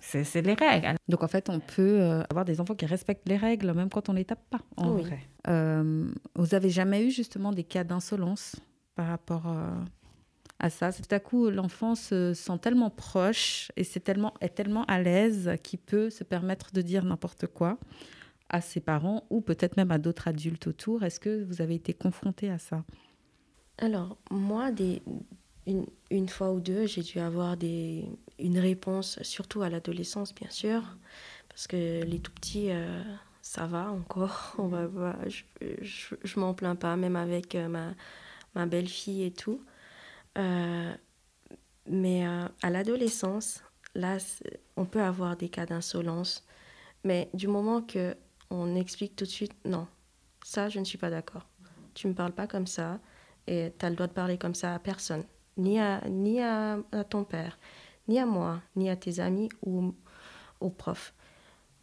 [0.00, 0.94] C'est les règles.
[1.08, 4.08] Donc, en fait, on peut euh, avoir des enfants qui respectent les règles, même quand
[4.08, 5.20] on ne les tape pas, en vrai.
[5.48, 8.56] Euh, vous avez jamais eu justement des cas d'insolence
[8.94, 9.70] par rapport euh,
[10.58, 10.92] à ça?
[10.92, 15.52] Tout à coup, l'enfant se sent tellement proche et c'est tellement, est tellement à l'aise
[15.62, 17.78] qu'il peut se permettre de dire n'importe quoi
[18.48, 21.02] à ses parents ou peut-être même à d'autres adultes autour.
[21.02, 22.82] Est-ce que vous avez été confronté à ça?
[23.78, 25.02] Alors, moi, des,
[26.10, 28.06] une, fois ou deux, j'ai dû avoir des,
[28.38, 30.82] une réponse, surtout à l'adolescence, bien sûr,
[31.48, 33.02] parce que les tout petits, euh,
[33.42, 34.54] ça va encore.
[34.58, 34.88] On va,
[35.26, 35.42] je
[35.80, 37.94] je, m'en plains pas, même avec euh, ma,
[38.54, 39.62] ma belle-fille et tout.
[40.36, 40.94] Euh,
[41.86, 43.62] mais à l'adolescence,
[43.94, 44.18] là,
[44.76, 46.46] on peut avoir des cas d'insolence.
[47.02, 48.14] Mais du moment que
[48.50, 49.86] on explique tout de suite non,
[50.44, 51.46] ça, je ne suis pas d'accord.
[51.94, 53.00] Tu ne me parles pas comme ça
[53.46, 55.24] et tu as le droit de parler comme ça à personne,
[55.56, 56.78] ni à, ni à,
[57.08, 57.58] ton père,
[58.08, 59.94] ni à moi, ni à tes amis ou
[60.60, 61.14] au prof.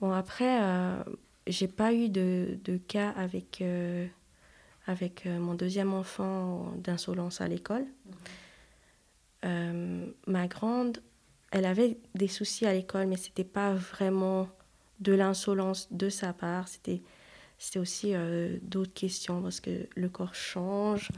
[0.02, 1.04] Bon, après, euh,
[1.48, 4.08] j'ai pas eu de, de cas avec, euh,
[4.88, 7.86] avec euh, mon deuxième enfant d'insolence à l'école.
[9.46, 11.00] Euh, ma grande,
[11.52, 14.50] elle avait des soucis à l'école, mais c'était pas vraiment
[15.00, 16.68] de l'insolence de sa part.
[16.68, 17.02] C'était,
[17.58, 18.14] c'était aussi
[18.64, 21.10] d'autres questions parce que le corps change.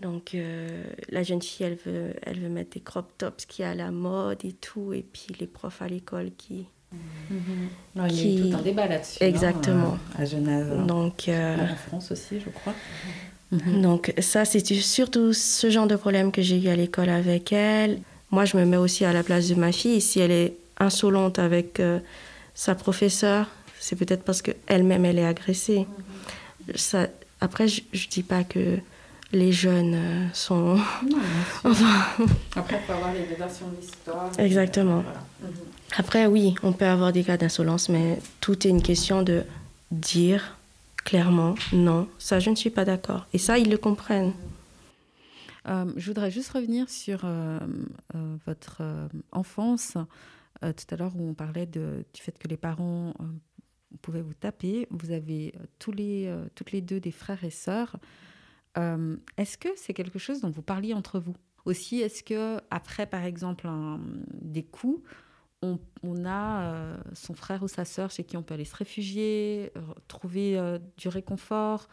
[0.00, 3.66] Donc euh, la jeune fille, elle veut, elle veut mettre des crop tops qui est
[3.66, 4.92] à la mode et tout.
[4.92, 6.66] Et puis les profs à l'école qui...
[6.94, 8.08] Mm-hmm.
[8.10, 9.22] Il y a tout un débat là-dessus.
[9.22, 9.98] Exactement.
[10.16, 10.86] à Genève.
[10.86, 12.74] Donc, euh, en France aussi, je crois.
[13.52, 13.82] Mhm.
[13.82, 18.00] Donc ça, c'est surtout ce genre de problème que j'ai eu à l'école avec elle.
[18.30, 20.00] Moi, je me mets aussi à la place de ma fille.
[20.00, 22.00] Si elle est insolente avec euh,
[22.54, 25.86] sa professeure, c'est peut-être parce qu'elle-même, elle est agressée.
[26.74, 27.06] Ça,
[27.40, 28.78] après, je ne dis pas que
[29.32, 30.76] les jeunes euh, sont...
[30.76, 31.18] Non,
[31.64, 32.24] enfin...
[32.54, 34.30] Après, il faut avoir les versions de l'histoire.
[34.38, 35.02] Exactement.
[35.42, 35.48] Mhm.
[35.96, 39.44] Après, oui, on peut avoir des cas d'insolence, mais tout est une question de
[39.90, 40.56] dire
[41.06, 43.26] clairement, non, ça, je ne suis pas d'accord.
[43.32, 44.32] Et ça, ils le comprennent.
[45.68, 47.58] Euh, je voudrais juste revenir sur euh,
[48.14, 48.82] euh, votre
[49.32, 49.96] enfance.
[50.60, 53.14] tout à l'heure, où on parlait de, du fait que les parents
[54.02, 54.88] pouvaient vous taper.
[54.90, 57.96] Vous avez tous les, toutes les deux des frères et sœurs.
[59.36, 61.34] Est-ce que c'est quelque chose dont vous parliez entre vous?
[61.64, 63.68] Aussi, est-ce que après, par exemple,
[64.40, 65.02] des coups,
[65.62, 69.72] on, a euh, son frère ou sa sœur chez qui on peut aller se réfugier,
[70.08, 71.88] trouver euh, du réconfort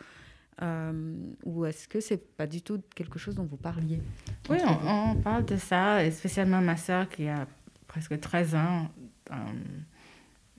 [0.62, 4.02] euh, Ou est-ce que c'est pas du tout quelque chose dont vous parliez?
[4.50, 7.48] Oui, on, parle de ça, et spécialement ma sœur qui a
[7.88, 8.90] presque 13 ans,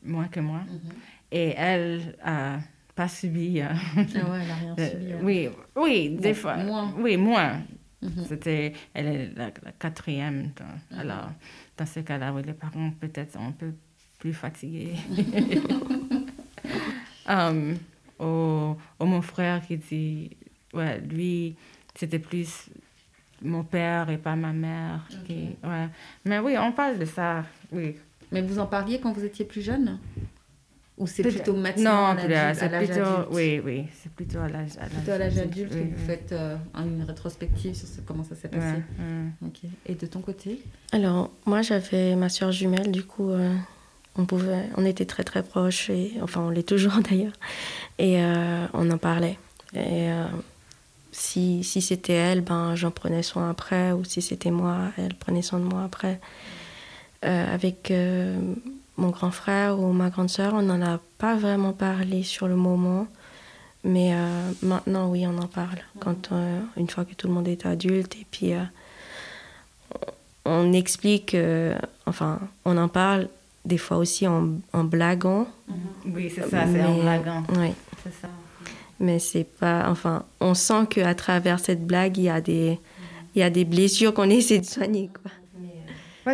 [0.03, 0.61] moins que moi.
[0.61, 0.93] Mhm.
[1.31, 2.59] Et elle a
[2.95, 3.61] pas subi.
[3.61, 5.12] ah ouais, elle n'a rien subi.
[5.22, 6.57] Oui, oui, des fois.
[6.57, 6.92] Moins.
[6.99, 7.62] Oui, moins.
[8.03, 8.24] Mhm.
[8.28, 10.53] C'était, elle est la, quatrième.
[10.90, 10.99] Mhm.
[10.99, 11.30] Alors,
[11.76, 13.72] dans ce cas-là, oui, les parents peut-être sont un peu
[14.18, 14.95] plus fatigués.
[17.28, 17.76] um,
[18.20, 20.30] ou, mon frère qui dit,
[20.72, 21.57] ouais, lui,
[21.95, 22.68] c'était plus
[23.42, 25.07] mon père et pas ma mère.
[25.26, 25.88] Qui, ouais.
[26.24, 27.97] Mais oui, on parle de ça, oui.
[28.32, 29.99] Mais vous en parliez quand vous étiez plus jeune?
[30.97, 32.20] Ou c'est plutôt maintenant Non,
[32.55, 34.95] c'est plutôt, oui, oui, c'est plutôt à l'âge adulte.
[34.95, 38.76] Plutôt à l'âge adulte que vous faites euh, une rétrospective sur comment ça s'est passé.
[39.86, 40.62] Et de ton côté?
[40.92, 43.53] Alors, moi, j'avais ma soeur jumelle, du coup, euh,
[44.14, 47.34] on, pouvait, on était très très proches, et, enfin, on l'est toujours d'ailleurs,
[47.99, 49.38] et euh, on en parlait.
[49.74, 50.09] Et
[51.11, 55.42] si, si c'était elle, ben, j'en prenais soin après, ou si c'était moi, elle prenait
[55.42, 56.20] soin de moi après.
[57.22, 57.92] avec
[58.97, 62.57] mon grand frère ou ma grande sœur, on n'en a pas vraiment parlé sur le
[62.57, 63.07] moment.
[63.84, 65.78] Mais euh, maintenant, oui, on en parle.
[66.01, 68.62] Quand, euh, une fois que tout le monde est adulte, et puis euh,
[70.47, 71.36] on explique,
[72.07, 73.28] enfin, on en parle
[73.64, 75.47] des fois aussi en, en blaguant.
[76.07, 77.42] Oui, c'est ça, c'est en blaguant.
[77.59, 77.72] Oui.
[78.03, 78.28] C'est ça.
[79.01, 79.90] Mais c'est pas.
[79.90, 82.78] Enfin, on sent qu'à travers cette blague, il y a des,
[83.34, 85.30] il y a des blessures qu'on essaie de soigner, quoi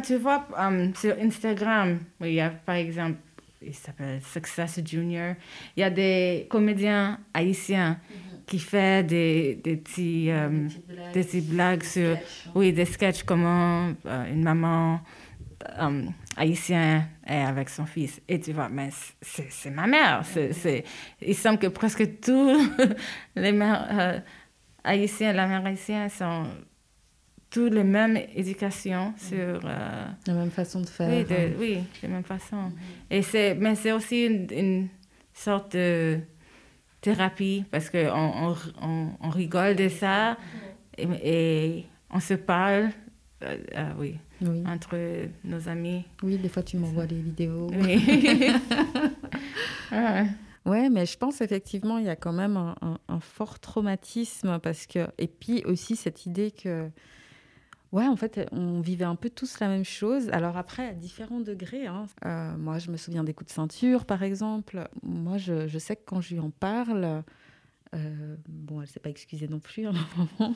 [0.00, 3.18] tu vois, um, sur Instagram, il y a par exemple,
[3.60, 5.34] il s'appelle Success Junior,
[5.76, 8.44] il y a des comédiens haïtiens mm-hmm.
[8.46, 10.68] qui font des, des, petits, um,
[11.12, 12.16] des, petites blagues sur,
[12.54, 15.00] oui, des sketchs comment euh, une maman
[15.78, 18.20] um, haïtienne est avec son fils.
[18.28, 20.24] Et tu vois, mais c'est ma mère.
[20.24, 20.84] c'est
[21.20, 22.70] il semble que presque tous
[23.36, 24.20] les mères euh,
[24.84, 26.44] haïtiennes, la mère haïtienne sont
[27.50, 29.60] tous les mêmes éducations sur...
[29.64, 31.10] Euh, la même façon de faire.
[31.10, 32.56] Oui, de, oui, la même façon.
[32.56, 33.16] Mm-hmm.
[33.16, 34.88] Et c'est, mais c'est aussi une,
[35.32, 36.18] sorte de
[37.00, 40.36] thérapie parce qu'on on, on, on, rigole de ça
[40.98, 42.90] et, on se parle,
[43.42, 44.16] euh, euh, oui,
[44.66, 44.98] entre
[45.44, 46.04] nos amis.
[46.22, 47.68] Oui, des fois tu m'envoies des vidéos.
[47.72, 48.04] Oui.
[49.92, 50.26] ouais.
[50.66, 54.86] Ouais, mais je pense effectivement il y a quand même un, un, fort traumatisme parce
[54.86, 56.90] que et puis aussi cette idée que
[57.92, 60.28] Ouais, en fait, on vivait un peu tous la même chose.
[60.30, 61.86] Alors après, à différents degrés.
[61.86, 62.06] Hein.
[62.24, 64.88] Euh, moi, je me souviens des coups de ceinture, par exemple.
[65.02, 67.24] Moi, je, sais que quand je lui en parle,
[67.94, 69.86] euh, bon, elle s'est pas excusée non plus
[70.16, 70.54] moment,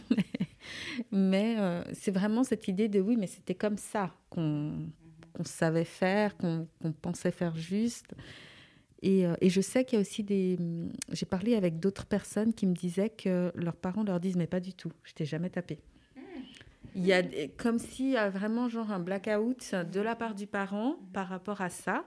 [1.10, 4.86] mais, euh, c'est vraiment cette idée de oui, mais c'était comme ça qu'on
[5.44, 6.68] savait faire, qu'on
[7.02, 8.14] pensait faire juste.
[9.02, 10.56] Et, et je sais qu'il y a aussi des.
[11.12, 14.60] J'ai parlé avec d'autres personnes qui me disaient que leurs parents leur disent mais pas
[14.60, 15.78] du tout, je t'ai jamais tapé.
[16.94, 17.22] Il y a
[17.56, 21.60] comme s'il y a vraiment genre un blackout de la part du parent par rapport
[21.60, 22.04] à ça.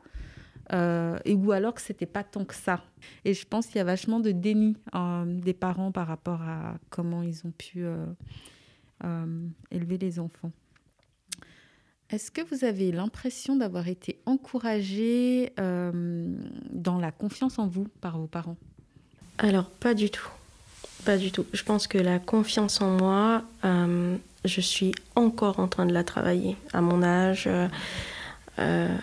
[0.74, 2.84] Euh, et ou alors que c'était pas tant que ça.
[3.24, 6.76] Et je pense qu'il y a vachement de déni euh, des parents par rapport à
[6.90, 8.06] comment ils ont pu euh,
[9.72, 10.52] élever les enfants.
[12.10, 18.28] Est-ce que vous avez l'impression d'avoir été encouragé dans la confiance en vous par vos
[18.28, 18.56] parents?
[19.40, 20.30] Alors, pas du tout.
[21.04, 21.46] Pas du tout.
[21.52, 23.44] Je pense que la confiance en moi,
[24.46, 27.48] je suis encore en train de la travailler à mon âge.
[27.48, 27.68] Euh,
[28.60, 28.96] euh,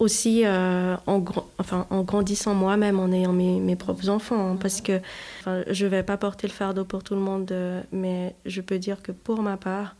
[0.00, 4.52] aussi euh, en, grandissant moi-même, en ayant mes, propres enfants.
[4.52, 5.00] Hein, parce que
[5.44, 7.52] je ne vais pas porter le fardeau pour tout le monde,
[7.90, 9.96] mais je peux dire que pour ma part,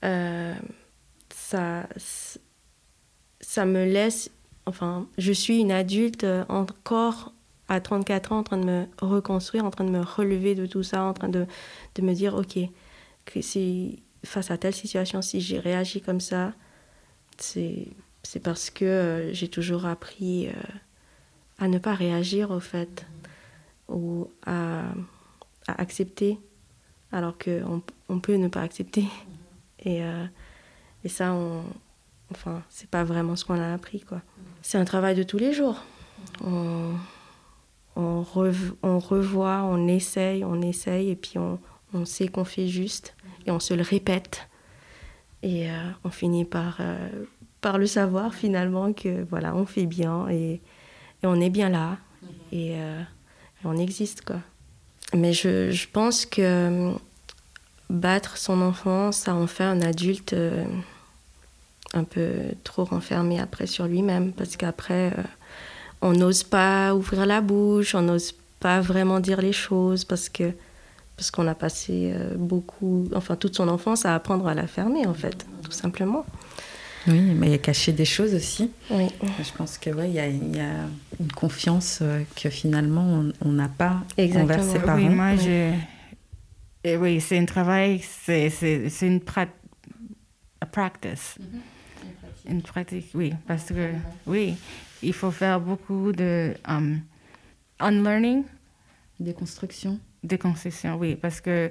[0.00, 1.88] ça,
[3.66, 4.30] me laisse...
[4.66, 7.32] Enfin, je suis une adulte encore
[7.68, 10.84] à 34 ans en train de me reconstruire, en train de me relever de tout
[10.84, 11.46] ça, en train de
[12.00, 12.60] me dire, ok,
[13.32, 16.52] que si face à telle situation, si j'ai réagi comme ça,
[17.38, 17.88] c'est
[18.42, 20.52] parce que euh, j'ai toujours appris euh,
[21.58, 23.06] à ne pas réagir au fait,
[23.88, 24.84] ou à,
[25.66, 26.38] accepter,
[27.12, 29.04] alors qu'on on peut ne pas accepter.
[29.82, 30.26] Et, euh,
[31.04, 31.64] et ça, on,
[32.30, 34.04] enfin, c'est pas vraiment ce qu'on a appris.
[34.60, 35.82] C'est un travail de tous les jours.
[36.44, 36.96] On,
[37.96, 38.22] on,
[38.82, 41.58] on revoit, on essaye, on essaye, et puis on,
[41.92, 43.14] on sait qu'on fait juste,
[43.46, 44.48] et on se le répète.
[45.42, 47.08] Et euh, on finit par, euh,
[47.60, 50.60] par le savoir finalement que voilà, on fait bien et,
[51.22, 51.96] et on est bien là
[52.52, 54.36] et, euh, et, on existe quoi.
[55.14, 56.92] Mais je, je pense que
[57.88, 60.36] battre son enfant, ça en fait un adulte
[61.94, 62.32] un peu
[62.62, 65.12] trop renfermé après sur lui-même parce qu'après
[66.02, 70.52] on n'ose pas ouvrir la bouche, on n'ose pas vraiment dire les choses parce que
[71.20, 75.12] parce qu'on a passé beaucoup, enfin toute son enfance à apprendre à la fermer en
[75.12, 76.24] fait, tout simplement.
[77.06, 78.70] Oui, mais il y a caché des choses aussi.
[78.90, 79.08] Oui.
[79.38, 80.86] Je pense que ouais, il y, a, il y a
[81.20, 82.02] une confiance
[82.40, 84.44] que finalement on n'a pas Exactement.
[84.44, 84.96] envers ses parents.
[84.96, 85.44] Oui, moi oui.
[85.44, 85.74] je,
[86.88, 89.44] et oui, c'est un travail, c'est c'est une pra
[90.72, 91.36] practice.
[91.38, 92.50] Mm -hmm.
[92.52, 93.92] Une pratique, oui, parce que
[94.26, 94.54] oui,
[95.02, 97.00] il faut faire beaucoup de um,
[97.78, 98.44] unlearning.
[99.18, 99.98] Déconstruction.
[100.22, 101.70] Déconstruction, oui, parce que,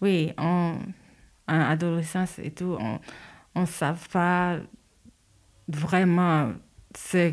[0.00, 0.76] oui, en,
[1.48, 2.78] en adolescence et tout,
[3.54, 4.58] on ne sait pas
[5.68, 6.52] vraiment
[6.96, 7.32] ce,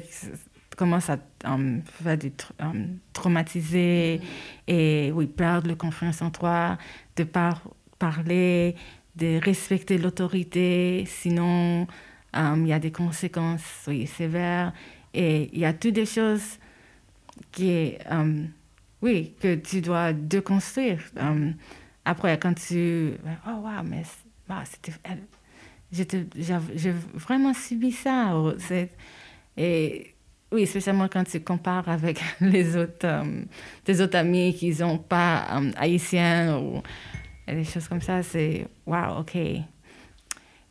[0.78, 4.72] comment ça um, fait du um, traumatiser mm.
[4.72, 6.78] et, oui, perdre la confiance en toi,
[7.16, 7.62] de pas
[8.00, 8.76] parler,
[9.16, 11.88] de respecter l'autorité, sinon
[12.36, 14.72] il y a des conséquences oui, sévères.
[15.14, 16.60] Et il y a toutes des choses
[17.52, 18.48] qui, um,
[19.08, 21.00] oui, que tu dois déconstruire.
[21.18, 21.54] Um,
[22.04, 23.14] après, quand tu...
[23.48, 24.04] Oh, wow, mais
[24.50, 24.92] wow, c'était...
[25.90, 28.34] J'ai vraiment subi ça.
[29.56, 30.14] Et
[30.52, 33.46] oui, spécialement quand tu compares avec les autres, um,
[33.86, 36.82] tes autres amis qui sont pas um, haïtiens ou
[37.48, 39.38] des choses comme ça, c'est wow, ok.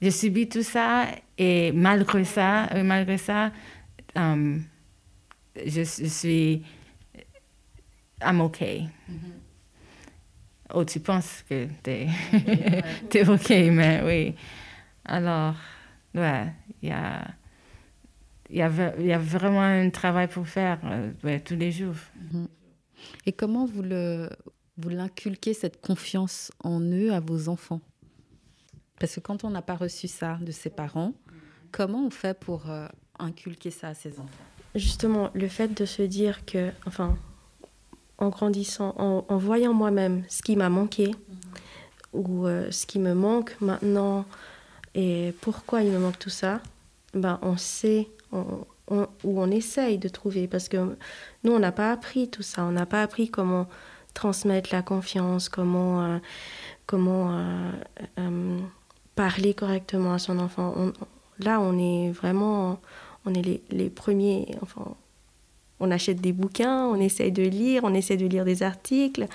[0.03, 1.07] J'ai subi tout ça
[1.39, 3.51] et malgré ça, malgré ça,
[5.65, 6.63] je, suis.
[8.23, 8.89] I'm okay.
[9.09, 9.47] Mm -hmm.
[10.75, 12.09] Oh, tu penses que t'es
[13.15, 14.35] es OK, mais oui.
[15.05, 15.55] Alors,
[16.15, 16.53] ouais,
[16.83, 17.29] il y a,
[18.51, 21.95] y, a, y a vraiment un travail pour faire euh, ouais, tous les jours.
[23.27, 24.29] Et comment vous le
[24.79, 27.81] vous l'inculquez cette confiance en eux à vos enfants?
[28.99, 31.13] Parce que quand on n'a pas reçu ça de ses parents,
[31.71, 32.89] comment on fait pour euh,
[33.19, 34.45] inculquer ça à ses enfants?
[34.75, 37.17] Justement, le fait de se dire que, enfin,
[38.19, 42.21] en grandissant, en, en voyant moi-même ce qui m'a manqué, mm -hmm.
[42.21, 44.25] ou euh, ce qui me manque maintenant,
[44.95, 46.61] et pourquoi il me manque tout ça,
[47.15, 48.45] ben, on sait, on,
[48.89, 50.77] on, ou on essaye de trouver, parce que
[51.45, 53.67] nous, on n'a pas appris tout ça, on n'a pas appris comment
[54.15, 56.19] transmettre la confiance, comment, euh,
[56.87, 57.73] comment euh,
[58.19, 58.59] euh,
[59.15, 60.73] parler correctement à son enfant.
[60.77, 60.93] On,
[61.39, 62.81] là, on est vraiment,
[63.27, 64.95] on est les, les, premiers, enfin,
[65.81, 69.27] on achète des bouquins, on essaye de lire, on essaie de lire des articles,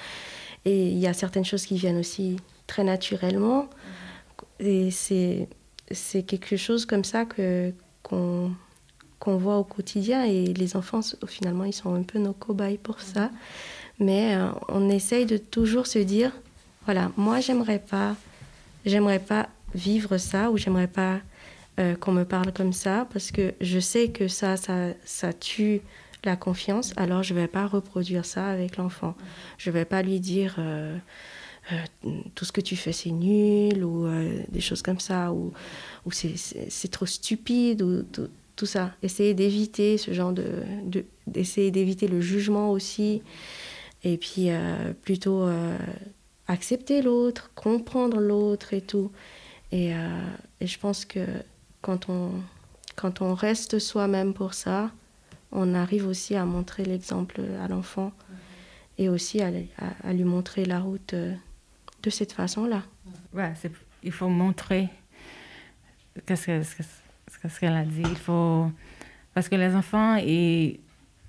[0.66, 2.38] et il y a certaines choses qui viennent aussi
[2.68, 3.70] très naturellement,
[4.60, 5.48] et c'est
[5.92, 7.74] c'est quelque chose comme ça que
[8.04, 8.52] qu'on
[9.20, 13.02] qu'on voit au quotidien, et les enfants, finalement, ils sont un peu nos cobayes pour
[13.02, 13.30] ça,
[14.00, 16.32] mais euh, on essaye de toujours se dire,
[16.86, 18.16] voilà, moi, j'aimerais pas,
[18.84, 21.20] j'aimerais pas vivre ça, ou j'aimerais pas
[21.80, 25.80] euh, qu'on me parle comme ça parce que je sais que ça, ça, ça tue
[26.24, 29.16] la confiance, alors je ne vais pas reproduire ça avec l'enfant.
[29.58, 30.98] Je ne vais pas lui dire euh,
[31.72, 35.52] euh, tout ce que tu fais c'est nul ou euh, des choses comme ça ou,
[36.06, 38.92] ou c'est trop stupide ou tout, tout ça.
[39.02, 40.64] Essayer d'éviter ce genre de...
[41.28, 43.24] d'éviter le jugement aussi
[44.04, 44.50] et puis
[45.04, 45.48] plutôt
[46.48, 49.12] accepter l'autre, comprendre l'autre et tout.
[49.72, 49.92] Et,
[50.60, 51.20] et je pense que
[51.82, 52.32] quand on,
[52.96, 54.92] quand on reste soi-même pour ça,
[55.52, 58.12] on arrive aussi à montrer l'exemple à l'enfant
[58.98, 59.48] et aussi à,
[59.78, 61.34] à, à, lui montrer la route euh,
[62.04, 62.84] de cette façon-là.
[63.34, 63.54] Ouais,
[64.04, 64.90] il faut montrer
[66.26, 68.04] qu'est-ce qu'elle qu qu a dit.
[68.04, 68.72] Il faut...
[69.34, 70.80] Parce que les enfants, ils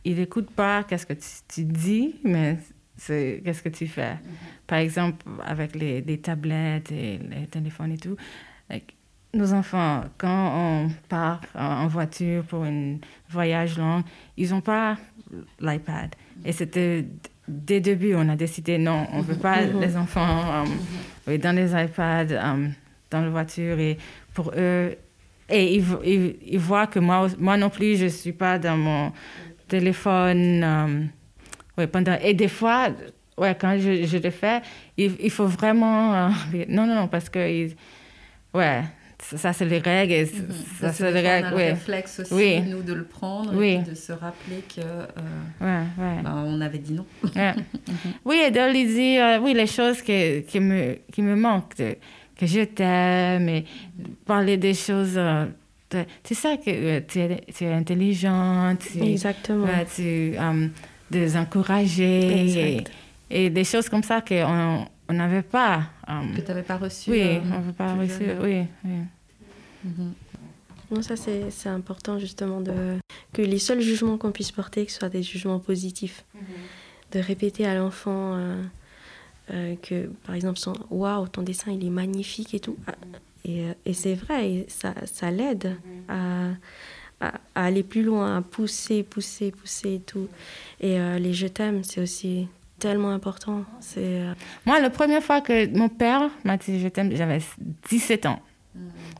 [0.04, 2.58] n'écoutent pas qu'est-ce que tu, tu, dis, mais
[3.06, 4.14] qu'est-ce que tu fais.
[4.14, 4.66] Mm -hmm.
[4.66, 8.16] Par exemple, avec les, les, tablettes et les téléphones et tout,
[9.34, 12.98] nos enfants, quand on part en voiture pour un
[13.30, 14.04] voyage long,
[14.36, 14.96] ils n'ont pas
[15.60, 16.14] l'iPad.
[16.44, 17.06] Et c'était
[17.48, 20.64] dès le début, on a décidé non, on ne veut pas les enfants
[21.28, 22.68] euh, dans les iPads, euh,
[23.10, 23.78] dans la voiture.
[23.78, 23.96] Et
[24.34, 24.94] pour eux,
[25.48, 25.84] et ils,
[26.42, 29.12] ils, voient que moi, moi non plus, je ne suis pas dans mon
[29.66, 31.08] téléphone.
[31.78, 32.88] Euh, pendant, et des fois,
[33.38, 34.60] ouais, quand je, je le fais,
[34.98, 36.28] il, il faut vraiment.
[36.68, 37.68] non, non, non, parce que.
[38.54, 38.82] ouais
[39.22, 40.12] ça, c'est les règles.
[40.12, 40.48] Et mhm.
[40.80, 41.48] Ça, c'est les règles.
[41.52, 42.60] On a le réflexe aussi, oui.
[42.62, 46.92] nous, de le prendre et de se rappeler que euh, ouais, ben, on avait dit
[46.92, 47.06] non.
[48.24, 51.76] Oui, et de lui dire euh, oui, les choses qui, qui, me, qui me manquent,
[51.76, 53.64] que je t'aime, et
[54.26, 55.14] parler des choses.
[55.16, 55.46] Euh,
[56.24, 58.80] c'est ça que tu es, tu es intelligente.
[59.00, 59.66] Exactement.
[59.94, 60.34] tu
[61.10, 62.78] de les encourager.
[63.30, 65.84] Et, et, des choses comme ça qu'on on n'avait pas.
[66.06, 67.10] que tu n'avais pas reçu.
[67.10, 68.24] Oui, on n'avait pas reçu.
[68.40, 68.90] Oui, oui.
[70.92, 72.98] Non, ça c'est important justement de
[73.32, 76.24] que les seuls jugements qu'on puisse porter que ce soient des jugements positifs.
[76.34, 76.42] Mhm.
[77.12, 78.62] De répéter à l'enfant euh,
[79.50, 82.94] euh, que par exemple son waouh ton dessin il est magnifique et tout ah,
[83.44, 86.02] et, euh, et c'est vrai et ça, ça l'aide mhm.
[86.08, 86.48] à,
[87.20, 90.28] à, aller plus loin à pousser pousser pousser et tout
[90.80, 92.48] et les je t'aime c'est aussi
[92.82, 94.22] tellement important c'est
[94.66, 97.40] moi la première fois que mon père m'a dit je t'aime j'avais
[97.88, 98.40] 17 ans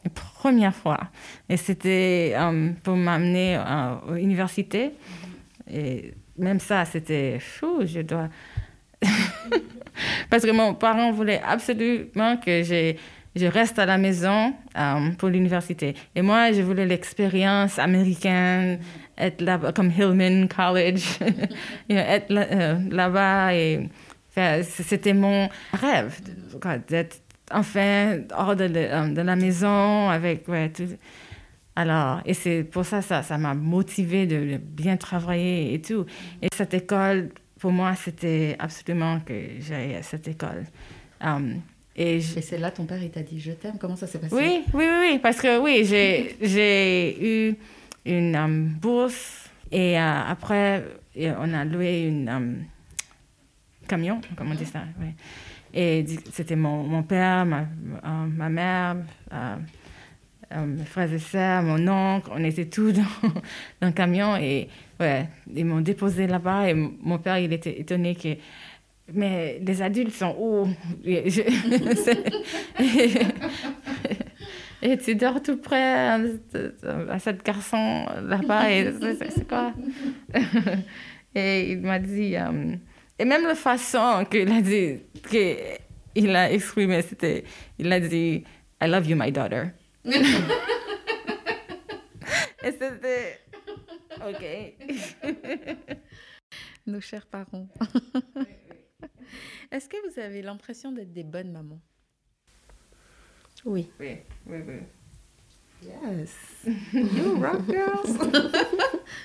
[0.05, 1.01] la première fois.
[1.49, 4.93] Et c'était euh, pour m'amener à l'université.
[5.71, 7.83] Et même ça, c'était fou.
[7.85, 8.29] Je dois.
[10.31, 12.95] Parce que mon parent voulait absolument que je,
[13.37, 15.95] je reste à la maison euh, pour l'université.
[16.15, 18.81] Et moi, je voulais l'expérience américaine,
[19.23, 21.05] être là comme Hillman College,
[21.89, 23.55] être euh, là-bas.
[23.55, 23.89] et
[24.63, 26.19] c'était mon rêve
[26.89, 27.21] d'être
[27.51, 30.89] enfin hors de, euh, de, la maison avec ouais, tout.
[31.77, 36.05] Alors, et c'est pour ça, ça, ça m'a motivé de bien travailler et tout.
[36.43, 40.65] Et cette école, pour moi, c'était absolument que j'aille à cette école.
[41.21, 41.61] Um,
[41.95, 43.77] et, c'est là ton père, il t'a dit je t'aime.
[43.79, 44.35] Comment ça s'est passé?
[44.35, 47.57] Oui, oui, oui, parce que oui, j'ai eu
[48.05, 50.85] une um, bourse et euh, après,
[51.17, 52.65] on a loué un um,
[53.89, 55.09] camion, comment on dit ça oui.
[55.75, 58.97] Et c'était mon, mon, père, ma, euh, ma mère,
[59.33, 59.57] euh,
[60.53, 62.93] euh, mes frères et sœurs, mon oncle, on était tous
[63.23, 63.29] dans,
[63.81, 64.69] dans le camion et
[65.01, 68.37] ouais, ils m'ont déposé là-bas et mon père, il était étonné que
[69.15, 70.69] mais les adultes sont où?
[74.83, 76.19] et, tu dors tout près
[77.09, 78.93] à cette garçon là-bas et
[79.31, 79.73] c'est quoi?
[81.35, 82.37] Et il m'a dit
[83.23, 87.45] et même la façon qu'il a dit, qu'il a exprimé, c'était,
[87.79, 88.43] il a dit,
[88.81, 89.67] I love you, my daughter.
[90.05, 90.25] Et
[92.73, 93.39] c'était,
[94.27, 94.45] OK.
[96.87, 97.69] Nos chers parents.
[99.71, 101.81] Est-ce que vous avez l'impression d'être des bonnes mamans?
[103.65, 103.89] Oui.
[104.01, 104.75] Oui, oui, oui.
[105.85, 106.35] Yes.
[106.93, 108.19] You rock, girls.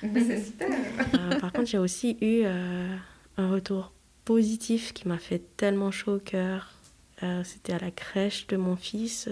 [0.00, 0.68] C'est super.
[1.14, 2.96] Euh, par contre, j'ai aussi eu euh,
[3.36, 3.92] un retour
[4.24, 6.74] positif qui m'a fait tellement chaud au cœur.
[7.22, 9.28] Euh, c'était à la crèche de mon fils.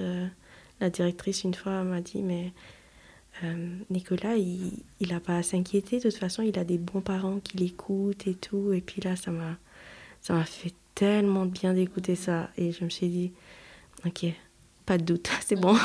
[0.80, 2.52] La directrice, une fois, m'a dit Mais
[3.90, 5.98] Nicolas, il n'a pas à s'inquiéter.
[5.98, 8.72] De toute façon, il a des bons parents qui l'écoutent et tout.
[8.72, 9.56] Et puis là, ça m'a,
[10.20, 12.50] ça m'a fait tellement bien d'écouter ça.
[12.56, 13.32] Et je me suis dit
[14.04, 14.26] Ok,
[14.86, 15.76] pas de doute, c'est bon.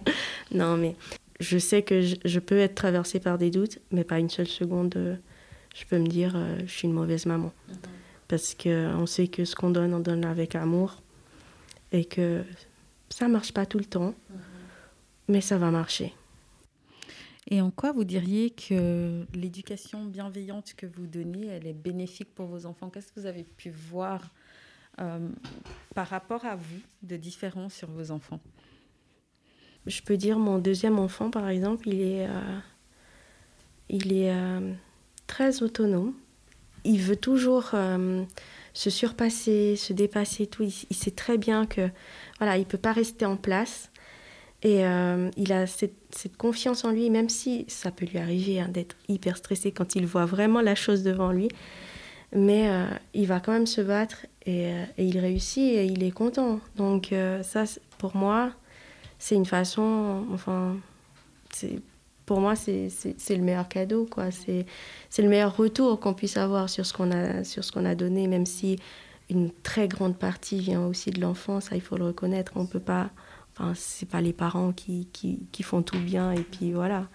[0.52, 0.96] non, mais
[1.38, 4.48] je sais que je, je, peux être traversée par des doutes, mais pas une seule
[4.48, 5.18] seconde
[5.76, 7.52] je peux me dire, euh, je suis une mauvaise maman.
[8.28, 11.02] Parce qu'on sait que ce qu'on donne, on donne avec amour.
[11.92, 12.44] Et que
[13.10, 14.40] ça marche pas tout le temps, mhm.
[15.28, 16.14] mais ça va marcher.
[17.48, 22.46] Et en quoi vous diriez que l'éducation bienveillante que vous donnez, elle est bénéfique pour
[22.46, 22.90] vos enfants?
[22.90, 24.32] Qu'est-ce que vous avez pu voir
[25.00, 25.28] euh,
[25.94, 28.40] par rapport à vous de différent sur vos enfants
[29.86, 32.58] Je peux dire mon deuxième enfant, par exemple, il est, euh,
[33.88, 34.32] il est
[35.26, 36.14] très autonome.
[36.84, 38.24] Il veut toujours euh,
[38.72, 40.62] se surpasser, se dépasser, tout.
[40.62, 41.90] Il, sait très bien que
[42.38, 43.90] voilà, il peut pas rester en place.
[44.62, 45.94] Et euh, il a cette,
[46.38, 50.06] confiance en lui, même si ça peut lui arriver hein, d'être hyper stressé quand il
[50.06, 51.48] voit vraiment la chose devant lui.
[52.36, 54.68] Mais euh, il va quand même se battre et,
[54.98, 56.60] et, il réussit et il est content.
[56.76, 57.12] Donc
[57.42, 57.64] ça,
[57.98, 58.52] pour moi,
[59.18, 60.76] c'est une façon, enfin,
[62.26, 62.90] pour moi, c'est
[63.30, 64.30] le meilleur cadeau, quoi.
[64.30, 64.66] C'est
[65.18, 68.78] le meilleur retour qu'on puisse avoir sur ce qu'on a, sur a donné, même si
[69.30, 72.52] une très grande partie vient aussi de l'enfant, ça il faut le reconnaître.
[72.56, 73.10] On peut pas,
[73.52, 77.08] enfin, c'est pas les parents qui, qui, font tout bien et puis voilà.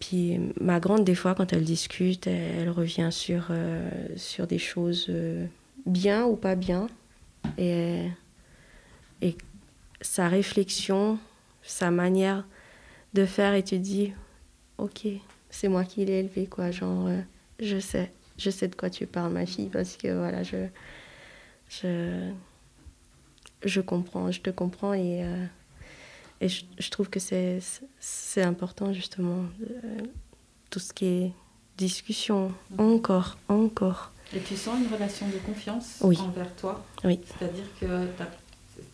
[0.00, 5.06] Puis ma grande, des fois, quand elle discute, elle, revient sur, euh, sur des choses
[5.08, 5.46] euh,
[5.86, 6.88] bien ou pas bien.
[7.58, 8.06] Et,
[9.22, 9.36] et
[10.00, 11.18] sa réflexion,
[11.62, 12.44] sa manière
[13.14, 14.12] de faire, et tu dis,
[14.78, 15.06] ok,
[15.48, 16.70] c'est moi qui l'ai élevé, quoi.
[16.70, 17.20] Genre, euh,
[17.60, 20.66] je sais, je sais de quoi tu parles, ma fille, parce que voilà, je,
[21.68, 22.30] je,
[23.64, 25.24] je comprends, je te comprends et,
[26.40, 27.60] et je, je, trouve que c'est,
[27.98, 29.98] c'est important, justement, euh,
[30.70, 31.32] tout ce qui est
[31.76, 34.12] discussion, encore, encore.
[34.34, 36.18] Et tu sens une relation de confiance oui.
[36.20, 37.20] envers toi Oui.
[37.38, 37.86] C'est-à-dire que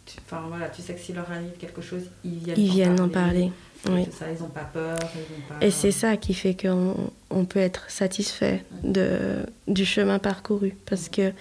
[0.06, 3.08] tu, voilà, tu sais que s'il leur arrive quelque chose, ils viennent, ils viennent en
[3.08, 3.50] parler.
[3.88, 4.06] Oui.
[4.12, 4.98] Ça, ils n'ont pas peur.
[5.16, 5.64] Ils pas...
[5.64, 10.76] Et c'est ça qui fait qu'on on peut être satisfait de, du chemin parcouru.
[10.86, 11.36] Parce que bah,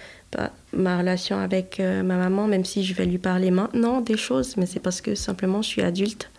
[0.72, 4.56] ma relation avec euh, ma maman, même si je vais lui parler maintenant des choses,
[4.56, 6.30] mais c'est parce que simplement je suis adulte.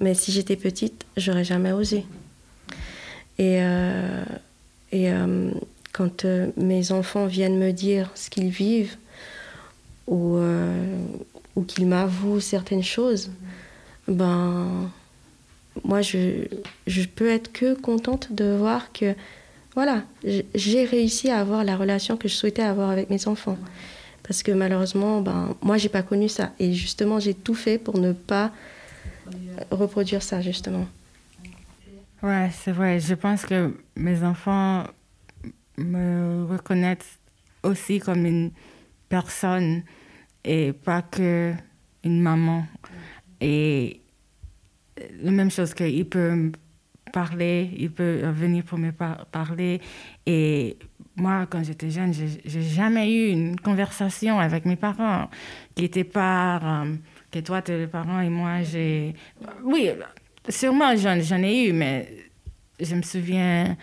[0.00, 2.04] Mais si j'étais petite, j'aurais jamais osé.
[3.38, 4.24] Et, euh,
[4.92, 5.50] et euh,
[5.92, 6.26] quand
[6.56, 8.96] mes enfants viennent me dire ce qu'ils vivent,
[10.06, 10.38] ou,
[11.56, 13.32] ou qu'ils m'avouent certaines choses,
[14.06, 14.88] ben
[15.82, 16.46] moi je,
[16.86, 19.16] je peux être que contente de voir que
[19.76, 20.04] voilà,
[20.54, 23.58] j'ai réussi à avoir la relation que je souhaitais avoir avec mes enfants.
[24.22, 26.52] Parce que malheureusement, ben, moi, j'ai pas connu ça.
[26.58, 28.52] Et justement, j'ai tout fait pour ne pas
[29.70, 30.86] reproduire ça, justement.
[32.22, 33.00] Ouais, c'est vrai.
[33.00, 34.84] Je pense que mes enfants
[35.76, 37.18] me reconnaissent
[37.62, 38.52] aussi comme une
[39.10, 39.82] personne
[40.42, 41.52] et pas que
[42.02, 42.66] une maman.
[43.42, 44.00] Et
[45.20, 46.50] la même chose qu'il peut
[47.16, 49.80] parler, il peut venir pour me par parler.
[50.26, 50.76] Et
[51.16, 55.30] moi, quand j'étais jeune, j'ai jamais eu une conversation avec mes parents
[55.74, 56.94] qui était pas euh,
[57.30, 59.14] que toi, tu es le parent et moi, j'ai.
[59.64, 59.88] Oui,
[60.46, 62.06] sûrement, j'en ai eu, mais
[62.78, 63.78] je me souviens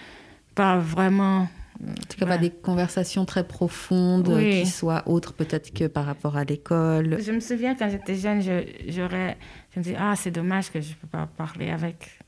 [0.53, 1.47] pas vraiment
[1.81, 4.61] en tout cas, pas des conversations très profondes oui.
[4.61, 7.17] qui soient autres peut-être que par rapport à l'école.
[7.19, 8.41] Je me souviens quand j'étais jeune,
[8.87, 9.37] j'aurais,
[9.73, 12.19] je, me dis ah c'est dommage que je ne peux pas parler avec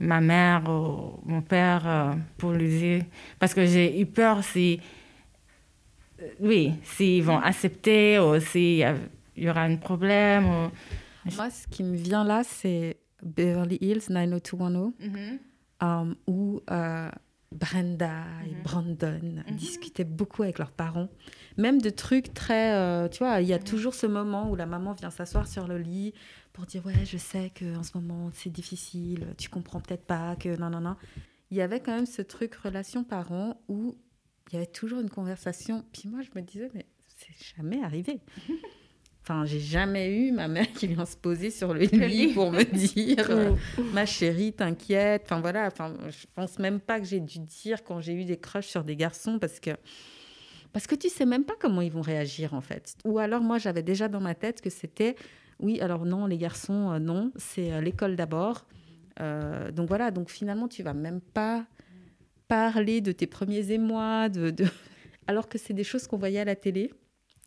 [0.00, 3.04] ma mère ou mon père euh, pour lui dire
[3.38, 4.80] parce que j'ai eu peur si
[6.20, 8.86] euh, oui s'ils vont accepter ou s'il
[9.36, 10.46] y, aura un problème.
[10.46, 10.70] Ou...
[11.36, 15.38] Moi, ce qui me vient là, c'est Beverly Hills 90210 mm -hmm.
[15.82, 17.10] um, où euh,
[17.52, 18.62] Brenda et mhm.
[18.62, 19.56] Brandon mhm.
[19.56, 21.08] discutaient beaucoup avec leurs parents,
[21.56, 23.64] même de trucs très, euh, tu vois, il y a mhm.
[23.64, 26.12] toujours ce moment où la maman vient s'asseoir sur le lit
[26.58, 30.34] pour dire ouais, je sais que en ce moment c'est difficile, tu comprends peut-être pas
[30.34, 30.96] que non non non.
[31.52, 33.96] Il y avait quand même ce truc relation parents où
[34.50, 35.84] il y avait toujours une conversation.
[35.92, 36.84] Puis moi je me disais mais
[37.16, 38.20] c'est jamais arrivé.
[39.22, 42.62] Enfin, j'ai jamais eu ma mère qui vient se poser sur le lit pour me
[42.64, 43.54] dire euh,
[43.92, 45.24] ma chérie, t'inquiète.
[45.26, 48.38] Enfin voilà, enfin, je pense même pas que j'ai dû dire quand j'ai eu des
[48.38, 49.72] crushs sur des garçons parce que
[50.72, 52.96] parce que tu sais même pas comment ils vont réagir en fait.
[53.04, 55.14] Ou alors moi j'avais déjà dans ma tête que c'était
[55.60, 58.66] oui, alors non, les garçons euh, non, c'est euh, l'école d'abord.
[59.20, 61.64] Euh, donc voilà, donc finalement tu vas même pas
[62.46, 64.66] parler de tes premiers émois, de, de...
[65.26, 66.92] alors que c'est des choses qu'on voyait à la télé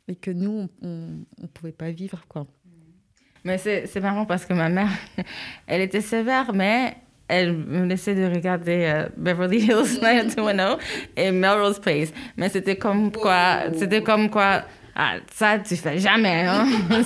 [0.07, 2.26] et que nous, on ne pouvait pas vivre.
[2.28, 2.45] quoi.
[3.45, 4.91] Mais c'est marrant parce que ma mère,
[5.68, 6.97] elle était sévère, mais
[7.28, 10.78] elle me laissait de regarder Beverly Hills 90210
[11.16, 12.12] et Melrose Place.
[12.36, 14.66] Mais c'était comme quoi, c'était comme quoi,
[14.96, 16.46] ah, ça, tu fais jamais.
[16.46, 16.68] Hein?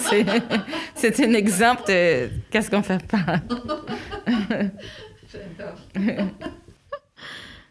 [0.95, 3.41] c'est un exemple de qu'est-ce qu'on fait pas.
[5.31, 5.79] J'adore.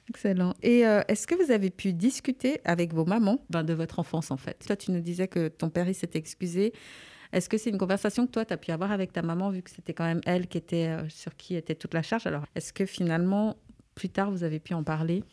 [0.09, 0.55] Excellent.
[0.63, 3.39] Et euh, est-ce que vous avez pu discuter avec vos mamans?
[3.51, 6.19] Ben, de votre enfance, en fait Toi, tu nous disais que ton père, il s'était
[6.19, 6.73] excusé.
[7.33, 9.63] Est-ce que c'est une conversation que toi, tu as pu avoir avec ta maman, vu
[9.63, 12.27] que c'était quand même elle qui était, euh, sur qui était toute la charge?
[12.27, 13.57] Alors, est-ce que finalement,
[13.95, 15.25] plus tard, vous avez pu en parler?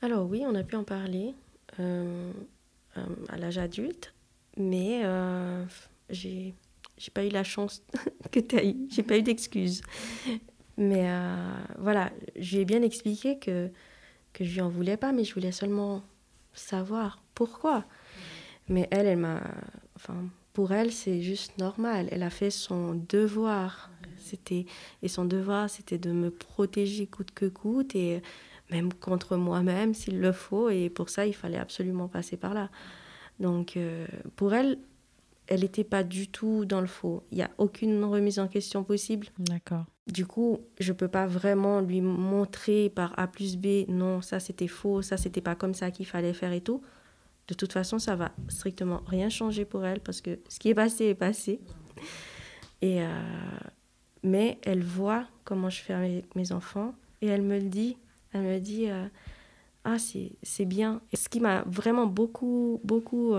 [0.00, 1.34] Alors oui, on a pu en parler
[1.78, 2.32] euh,
[3.28, 4.14] à l'âge adulte,
[4.56, 5.02] mais
[6.08, 6.54] j'ai
[6.98, 7.82] j'ai pas eu la chance
[8.30, 8.76] que tu as eu.
[8.90, 9.82] J'ai pas eu d'excuses.
[10.76, 11.08] Mais
[11.78, 13.70] voilà, j'ai bien expliqué que
[14.32, 16.02] que je lui en voulais pas, mais je voulais seulement
[16.52, 17.84] savoir pourquoi.
[18.68, 19.42] Mais elle, elle m'a.
[19.96, 22.08] Enfin, pour elle, c'est juste normal.
[22.10, 23.90] Elle a fait son devoir.
[24.18, 24.66] C'était
[25.02, 28.22] et son devoir, c'était de me protéger coûte que coûte et
[28.70, 30.70] même contre moi-même s'il le faut.
[30.70, 32.70] Et pour ça, il fallait absolument passer par là.
[33.40, 34.78] Donc, euh, pour elle,
[35.46, 37.24] elle n'était pas du tout dans le faux.
[37.32, 39.26] Il n'y a aucune remise en question possible.
[39.38, 39.86] D'accord.
[40.06, 44.38] Du coup, je ne peux pas vraiment lui montrer par A plus B, non, ça
[44.38, 46.82] c'était faux, ça c'était pas comme ça qu'il fallait faire et tout.
[47.48, 50.74] De toute façon, ça va strictement rien changer pour elle parce que ce qui est
[50.74, 51.60] passé est passé.
[52.82, 53.00] Et,
[54.22, 57.96] mais elle voit comment je fais avec mes enfants et elle me le dit.
[58.32, 58.86] Elle me dit
[59.84, 61.00] ah c'est bien.
[61.12, 63.34] Et ce qui m'a vraiment beaucoup beaucoup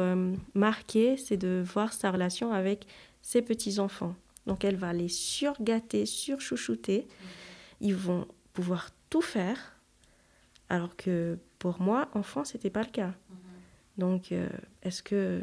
[0.54, 2.88] marqué, c'est de voir sa relation avec
[3.22, 4.16] ses petits enfants.
[4.48, 7.08] Donc elle va les surgâter, surchouchouter.
[7.80, 9.80] Ils vont pouvoir tout faire,
[10.70, 13.14] alors que pour moi, enfant, c'était pas le cas.
[13.98, 14.48] Donc, euh,
[14.84, 15.42] est-ce que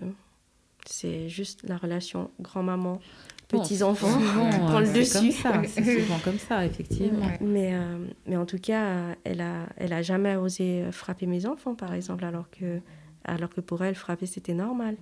[0.84, 3.00] c'est juste la relation grand-maman,
[3.48, 4.18] petits-enfants
[4.66, 5.32] prend le dessus
[5.66, 7.30] C'est souvent comme ça, effectivement.
[7.40, 11.74] Mais, euh, mais en tout cas, elle a, elle a jamais osé frapper mes enfants,
[11.74, 12.80] par exemple, alors que,
[13.24, 14.96] alors que pour elle, frapper, c'était normal.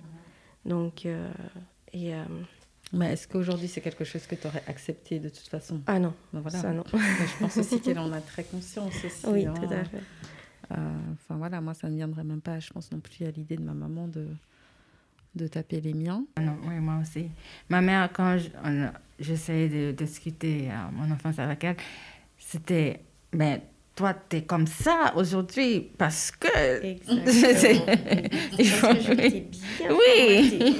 [0.65, 1.29] Donc, euh,
[1.93, 2.13] et,
[2.93, 5.81] mais est-ce qu'aujourd'hui, c'est quelque chose que tu aurais accepté de toute façon?
[5.87, 6.59] Ah non, ben voilà.
[6.59, 6.83] ça non.
[6.93, 9.27] je pense aussi qu'elle en a très conscience aussi.
[9.27, 9.53] Oui, hein.
[9.53, 10.03] tout à fait.
[10.71, 13.57] Euh, enfin voilà, moi, ça ne viendrait même pas, je pense non plus à l'idée
[13.57, 14.27] de ma maman de,
[15.37, 16.23] de taper les miens.
[16.35, 17.29] Ah non, oui, moi aussi.
[17.69, 18.37] Ma mère, quand
[19.19, 21.77] j'essayais de, discuter à mon enfance avec elle,
[22.37, 22.99] c'était,
[23.33, 23.61] mais
[23.95, 26.85] toi, tu es comme ça aujourd'hui parce que...
[26.85, 27.85] Exactement.
[28.57, 30.77] parce que je t'ai bien Oui.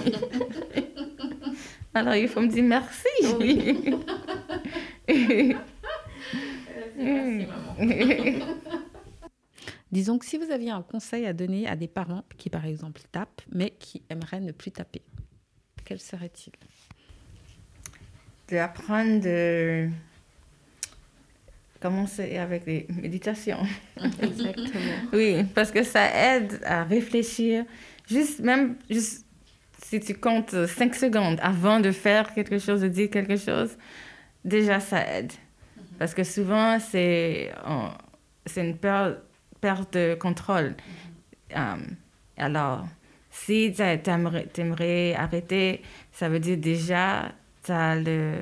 [1.93, 3.07] Alors, il faut me dire merci.
[3.39, 3.95] Oui.
[6.97, 8.57] merci, maman.
[9.91, 13.01] Disons que si vous aviez un conseil à donner à des parents qui, par exemple,
[13.11, 15.01] tapent, mais qui aimeraient ne plus taper,
[15.85, 16.53] quel serait-il?
[18.49, 19.89] D'apprendre de
[21.79, 23.61] commencer avec les méditations.
[24.21, 25.09] Exactement.
[25.13, 27.65] oui, parce que ça aide à réfléchir.
[28.09, 29.25] Juste, même, juste
[29.83, 33.77] si tu comptes 5 secondes avant de faire quelque chose, de dire quelque chose,
[34.43, 35.31] déjà ça aide.
[35.99, 37.51] Parce que souvent, c'est
[38.45, 39.17] c'est une perte,
[39.61, 40.75] perte de contrôle.
[41.55, 41.95] Um,
[42.37, 42.87] alors,
[43.31, 45.81] si tu aimerais, arrêter,
[46.11, 47.31] ça veut dire déjà,
[47.63, 48.33] tu as le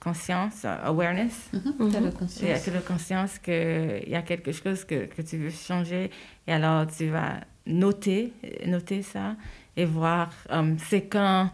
[0.00, 1.50] conscience, awareness.
[1.52, 1.90] Mm-hmm.
[1.90, 2.62] Tu as la conscience.
[2.62, 6.10] Tu as la conscience qu'il y a quelque chose que, que tu veux changer.
[6.46, 8.32] Et alors, tu vas noter,
[8.66, 9.36] noter ça
[9.76, 11.50] et voir um, c'est quand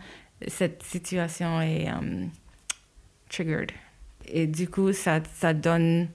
[0.46, 2.30] cette situation est um,
[3.28, 3.72] triggered.
[4.26, 6.08] Et du coup, ça, ça donne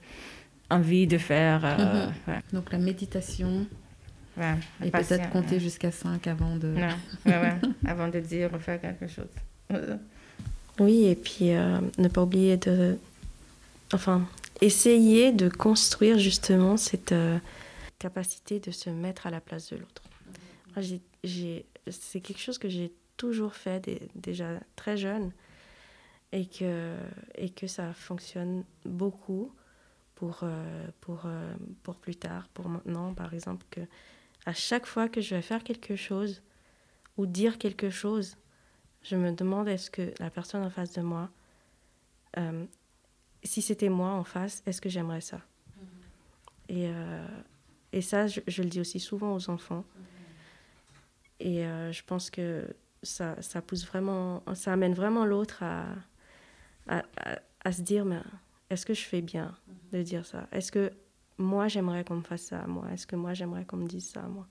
[0.70, 1.64] envie de faire.
[1.64, 2.40] Euh, ouais.
[2.52, 3.66] Donc la méditation.
[4.36, 4.54] Ouais,
[4.84, 6.68] et peut-être compter jusqu'à 5 avant de.
[6.68, 6.92] Ouais,
[7.26, 7.56] ouais,
[7.86, 9.80] avant de dire faire quelque chose.
[10.78, 12.98] oui, et puis euh, ne pas oublier de.
[13.92, 14.26] Enfin,
[14.60, 17.38] essayer de construire justement cette euh,
[17.98, 20.02] capacité de se mettre à la place de l'autre.
[21.24, 25.32] j'ai c'est quelque chose que j'ai toujours fait déjà très jeune
[26.32, 26.94] et que,
[27.34, 29.50] et que ça fonctionne beaucoup
[30.18, 31.54] pour, euh, pour, euh,
[31.84, 33.82] pour plus tard, pour maintenant, par exemple, que
[34.46, 36.42] à chaque fois que je vais faire quelque chose
[37.16, 38.36] ou dire quelque chose,
[39.02, 41.30] je me demande est-ce que la personne en face de moi,
[42.36, 42.66] euh,
[43.44, 45.36] si c'était moi en face, est-ce que j'aimerais ça?
[45.38, 46.74] Mm-hmm.
[46.74, 46.92] et,
[47.92, 49.84] et ça, je, je, le dis aussi souvent aux enfants.
[51.38, 52.66] Et euh, je pense que
[53.04, 55.86] ça, ça pousse vraiment, ça amène vraiment l'autre à,
[56.88, 57.04] à,
[57.64, 58.20] à, se dire, mais
[58.70, 59.54] est-ce que je fais bien
[59.92, 60.48] de dire ça?
[60.52, 60.90] Est-ce que
[61.38, 62.90] moi, j'aimerais qu'on me fasse ça à moi?
[62.92, 64.46] Est-ce que moi, j'aimerais qu'on me dise ça à moi?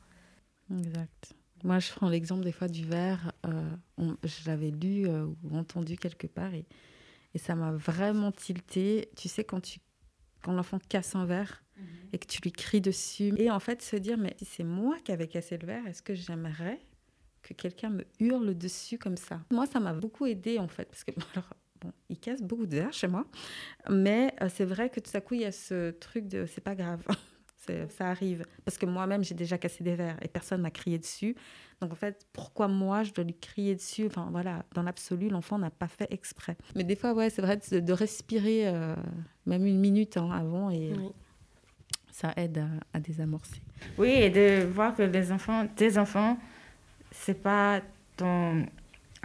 [0.72, 1.34] Exact.
[1.64, 3.32] Moi, je prends l'exemple des fois du verre.
[3.46, 3.70] Euh,
[4.24, 6.66] je l'avais lu euh, ou entendu quelque part et,
[7.34, 9.10] et ça m'a vraiment tilté.
[9.16, 9.80] Tu sais, quand, tu,
[10.44, 11.86] quand l'enfant casse un verre, Mhm.
[12.14, 13.34] et que tu lui cries dessus.
[13.38, 16.02] Et en fait, se dire, mais si c'est moi qui avais cassé le verre, est-ce
[16.02, 16.82] que j'aimerais
[17.44, 19.42] que quelqu'un me hurle dessus comme ça?
[19.52, 22.76] Moi, ça m'a beaucoup aidé en fait, parce que alors, bon, il casse beaucoup de
[22.76, 23.26] verres chez moi,
[23.90, 26.62] mais euh, c'est vrai que tout à coup, il y a ce truc de c'est
[26.62, 27.04] pas grave.
[27.90, 28.44] ça arrive.
[28.66, 31.36] Parce que moi-même, j'ai déjà cassé des verres et personne m'a crié dessus.
[31.82, 34.06] Donc en fait, pourquoi moi, je dois lui crier dessus?
[34.08, 36.58] Enfin voilà, dans l'absolu, l'enfant n'a pas fait exprès.
[36.76, 38.96] Mais des fois, ouais, c'est vrai de, respirer euh,
[39.46, 40.94] même une minute hein, avant et
[42.12, 43.62] ça aide à, désamorcer.
[43.98, 46.38] Oui, et de voir que les enfants, tes enfants,
[47.12, 47.82] c'est pas
[48.16, 48.66] ton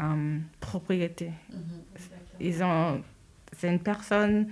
[0.00, 1.30] euh, propriété.
[1.50, 2.21] Mm-hmm.
[2.42, 3.00] Ils ont,
[3.56, 4.48] c'est une personne,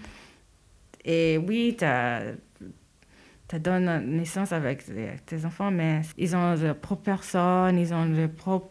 [1.04, 4.84] et oui, tu donné naissance avec
[5.26, 8.70] tes enfants, mais ils ont leur propre personne, ils ont leur propre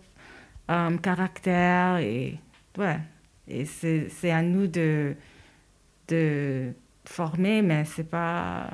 [0.72, 2.40] euh, caractère, et
[2.78, 3.00] ouais,
[3.48, 5.16] et c'est à nous de,
[6.08, 6.72] de
[7.04, 8.70] former, mais c'est pas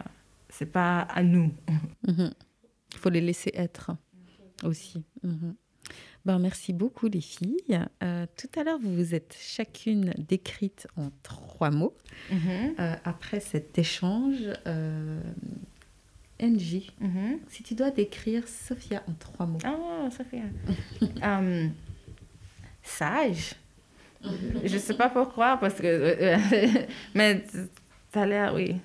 [0.49, 1.51] c'est pas à nous.
[2.07, 2.31] Mhm.
[2.93, 3.91] Il faut les laisser être
[4.63, 5.03] aussi.
[5.23, 5.55] Mhm.
[6.25, 7.79] Ben, merci beaucoup les filles.
[8.03, 11.95] Euh, tout à l'heure, vous vous êtes chacune décrite en trois mots.
[12.31, 12.75] Mhm.
[12.79, 15.21] Euh, après cet échange, euh,
[16.39, 16.91] NJ,
[17.49, 19.59] si tu dois décrire Sophia en trois mots.
[19.67, 20.43] Oh, Sophia.
[22.83, 23.55] sage,
[24.63, 26.35] Je sais pas pourquoi, parce que.
[27.15, 27.43] mais
[28.13, 28.75] ça a l'air, oui.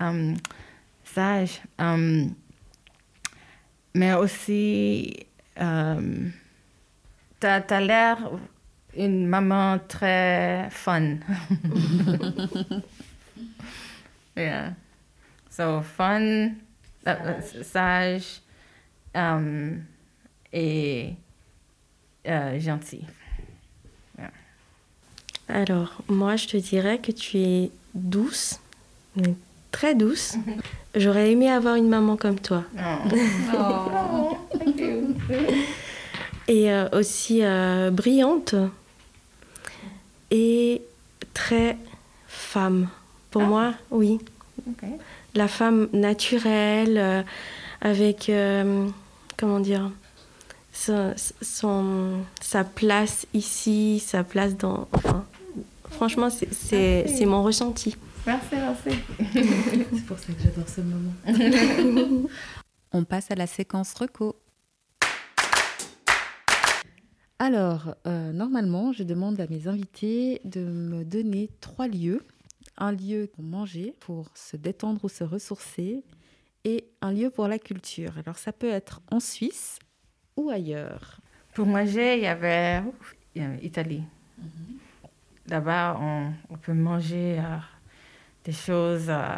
[0.00, 0.34] Um,
[1.04, 1.60] sage.
[1.78, 2.34] Um,
[3.94, 5.14] mais aussi.
[5.56, 6.32] Um,
[7.40, 8.18] tu as, l'air
[8.96, 11.18] une maman très fun.
[14.36, 14.74] yeah.
[15.50, 16.56] So, fun,
[17.06, 18.40] uh, sage,
[19.14, 19.84] um,
[20.52, 21.14] et
[22.26, 23.04] euh, gentil.
[25.48, 28.58] Alors, moi, je te dirais que tu es douce,
[29.70, 30.36] très douce.
[30.94, 32.64] J'aurais aimé avoir une maman comme toi.
[33.54, 34.36] Oh.
[36.48, 38.54] Et euh, aussi euh, brillante
[40.30, 40.82] et
[41.34, 41.78] très
[42.26, 42.88] femme.
[43.30, 43.46] Pour ah.
[43.46, 44.18] moi, oui.
[45.34, 47.22] La femme naturelle, euh,
[47.80, 48.30] avec,
[49.38, 49.90] comment dire,
[50.72, 51.14] son,
[52.40, 54.88] sa place ici, sa place dans...
[54.92, 55.24] Enfin,
[55.90, 57.96] franchement, c'est mon ressenti.
[58.24, 58.90] Merci, merci.
[59.92, 61.12] c'est pour ça que j'adore ce moment.
[62.92, 64.36] On passe à la séquence reco.
[67.40, 72.24] Alors, euh, normalement, je demande à mes invités de me donner trois lieux.
[72.78, 76.04] Un lieu pour manger, pour se détendre ou se ressourcer,
[76.64, 78.16] et un lieu pour la culture.
[78.18, 79.80] Alors, ça peut être en Suisse
[80.36, 81.20] ou ailleurs.
[81.54, 82.84] Pour manger, il y avait
[83.62, 84.04] Italie.
[84.38, 84.78] Mhm.
[85.48, 87.56] Là-bas, on, peut manger euh,
[88.44, 89.36] des choses euh,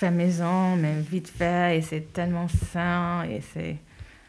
[0.00, 3.76] fait maison, mais vite fait, et c'est tellement sain, et c'est...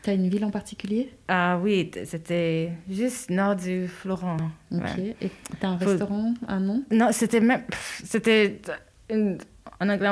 [0.02, 1.14] T'as une ville en particulier?
[1.28, 4.38] Ah oui, c'était juste nord du Florent.
[4.72, 4.98] Ok.
[5.00, 5.30] Et
[5.60, 6.84] t'as un restaurant, un nom?
[6.90, 7.64] Non, c'était même...
[8.04, 8.60] C'était...
[9.80, 10.10] En anglais,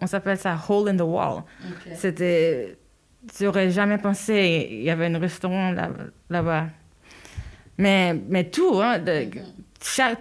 [0.00, 1.42] on, s'appelle ça «hole in the wall
[1.94, 2.78] C'était...
[3.36, 5.90] Tu n'aurais jamais pensé il y avait un restaurant là,
[6.30, 6.68] là-bas.
[7.76, 9.28] Mais, mais tout, hein, de,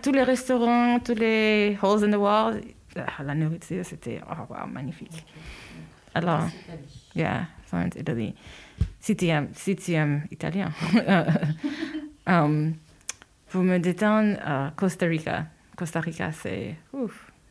[0.02, 2.62] tous les restaurants, tous les holes in the wall,
[2.96, 5.26] ah, la nourriture, c'était oh, magnifique.
[6.14, 6.48] Alors,
[7.16, 8.34] yeah, Florence, Italy.
[9.00, 10.72] Si tu aimes, italien.
[12.28, 12.74] um,
[13.50, 15.46] pour me détendre, uh, Costa Rica.
[15.76, 16.76] Costa Rica, c'est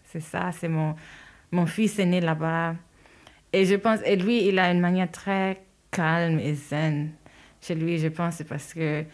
[0.04, 0.94] c'est ça, c'est mon,
[1.52, 2.74] mon fils est né là-bas.
[3.52, 7.12] Et je pense, et lui, il a une manière très calme et zen.
[7.60, 9.04] Chez lui, je pense, c'est parce que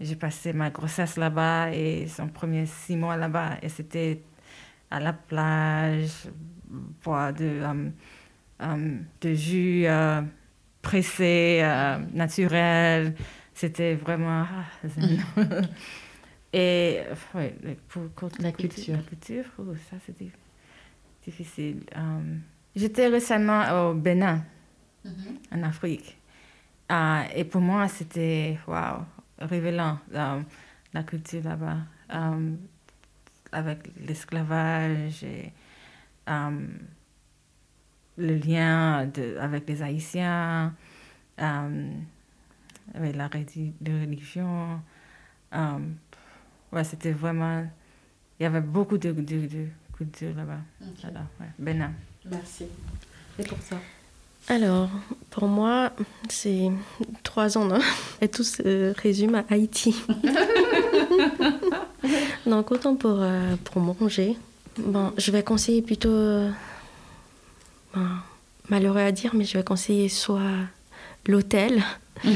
[0.00, 3.58] j'ai passé ma grossesse là-bas et son premier six mois là-bas.
[3.62, 4.22] Et c'était
[4.90, 6.28] à la plage,
[7.04, 7.92] boire de, um,
[8.58, 10.22] um, de jus euh,
[10.80, 13.14] pressé, euh, naturel.
[13.54, 14.64] C'était vraiment ah,
[16.52, 17.02] Et
[17.88, 18.96] pour, la culture.
[18.96, 20.30] La culture, oh, ça c'était
[21.22, 21.84] difficile.
[21.94, 22.40] Um,
[22.74, 24.44] j'étais récemment au Bénin,
[25.06, 25.54] mm-hmm.
[25.54, 26.18] en Afrique.
[26.90, 29.04] Uh, et pour moi, c'était wow,
[29.40, 31.78] révélant la culture là-bas,
[32.12, 32.58] um,
[33.52, 35.52] avec l'esclavage et
[36.26, 36.68] um,
[38.16, 40.74] le lien de, avec les Haïtiens,
[41.38, 42.04] um,
[42.94, 44.80] avec la religion.
[46.72, 47.66] ouais, c'était vraiment.
[48.38, 50.60] Il y avait beaucoup de, de, de culture là-bas.
[50.80, 51.12] Okay.
[52.24, 52.66] Merci.
[53.38, 53.76] Et pour ça
[54.48, 54.88] alors,
[55.30, 55.92] pour moi,
[56.28, 56.70] c'est
[57.22, 57.78] trois ans, non
[58.20, 59.94] Et tout se résume à Haïti.
[62.46, 64.36] Donc, autant pour, euh, pour manger.
[64.78, 66.10] Bon, je vais conseiller plutôt.
[66.10, 66.50] Euh,
[68.68, 70.40] malheureux à dire, mais je vais conseiller soit
[71.26, 71.82] l'hôtel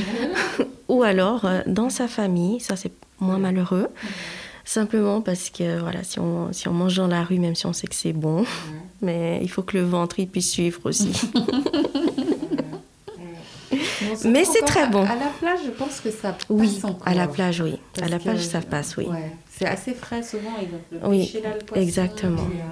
[0.89, 2.61] ou alors euh, dans sa famille.
[2.61, 3.89] Ça, c'est moins malheureux.
[4.65, 7.75] Simplement parce que voilà, si on, si on mange dans la rue, même si on
[7.75, 8.47] sait que c'est bon,
[9.03, 11.13] mais il faut que le ventre il puisse suivre aussi.
[14.25, 15.05] mais c'est très bon.
[15.05, 17.79] À la plage, je pense que ça passe Oui, à la plage, oui.
[18.01, 19.07] à la plage, ça passe, oui.
[19.51, 20.69] C'est assez frais souvent, ils
[20.99, 21.33] le oui,
[21.75, 22.39] exactement.
[22.39, 22.65] Et, euh,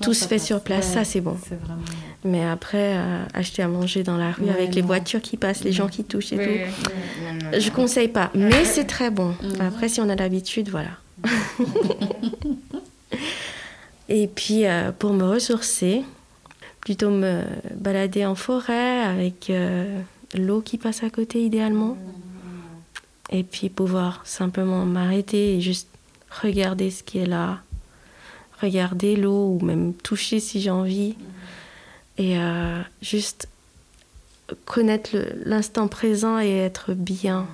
[0.00, 1.32] tout se fait sur place, ça c'est bon.
[1.32, 1.82] Vraiment...
[2.24, 5.72] Mais après, euh, acheter à manger dans la rue avec les voitures qui passent, les
[5.72, 8.30] gens qui touchent et tout, je conseille pas.
[8.34, 9.34] Mais c'est très bon.
[9.42, 9.60] Mhm.
[9.60, 10.90] Après, si on a l'habitude, voilà.
[14.08, 16.02] et puis, euh, pour me ressourcer,
[16.80, 17.42] plutôt me
[17.74, 19.52] balader en forêt avec
[20.34, 21.96] l'eau qui passe à côté idéalement.
[23.30, 25.88] Et puis pouvoir simplement m'arrêter et juste
[26.30, 27.60] regarder ce qui est là.
[28.60, 31.14] Regarder l'eau ou même toucher si j'ai envie.
[32.18, 33.48] Et euh, juste
[34.64, 37.46] connaître l'instant présent et être bien.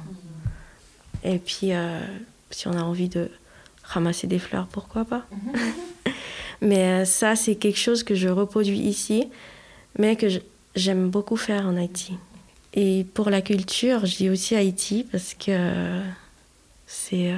[1.23, 2.01] Et puis euh,
[2.51, 3.31] si on a envie de
[3.83, 5.27] ramasser des fleurs, pourquoi pas?
[6.63, 9.29] mais euh, ça, c'est quelque chose que je reproduis ici,
[9.99, 10.29] mais que
[10.75, 12.15] j'aime beaucoup faire en Haïti.
[12.73, 16.01] Et pour la culture, je aussi Haïti parce que
[16.87, 17.33] c'est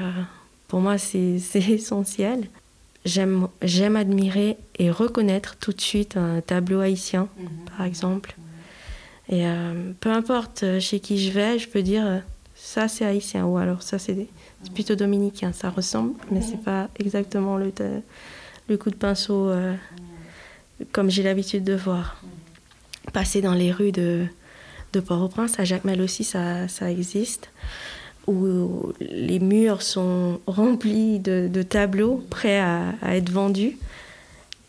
[0.68, 2.48] Pour moi, c'est essentiel.
[3.06, 7.48] J'aime admirer et reconnaître tout de suite un tableau haïtien, mhm.
[7.76, 8.36] par exemple.
[9.28, 12.18] Et euh, peu importe euh, chez qui je vais, je peux dire euh,
[12.54, 14.28] ça c'est haïtien ou alors ça c'est
[14.74, 15.52] plutôt dominicain.
[15.52, 17.72] Ça ressemble, mais c'est pas exactement le,
[18.68, 19.52] le coup de pinceau
[20.92, 22.20] comme j'ai l'habitude de voir.
[23.12, 24.26] Passer dans les rues de,
[24.92, 27.50] de Port-au-Prince, à Jacmel aussi, ça, ça existe
[28.26, 33.78] où les murs sont remplis de, tableaux prêts à, être vendus.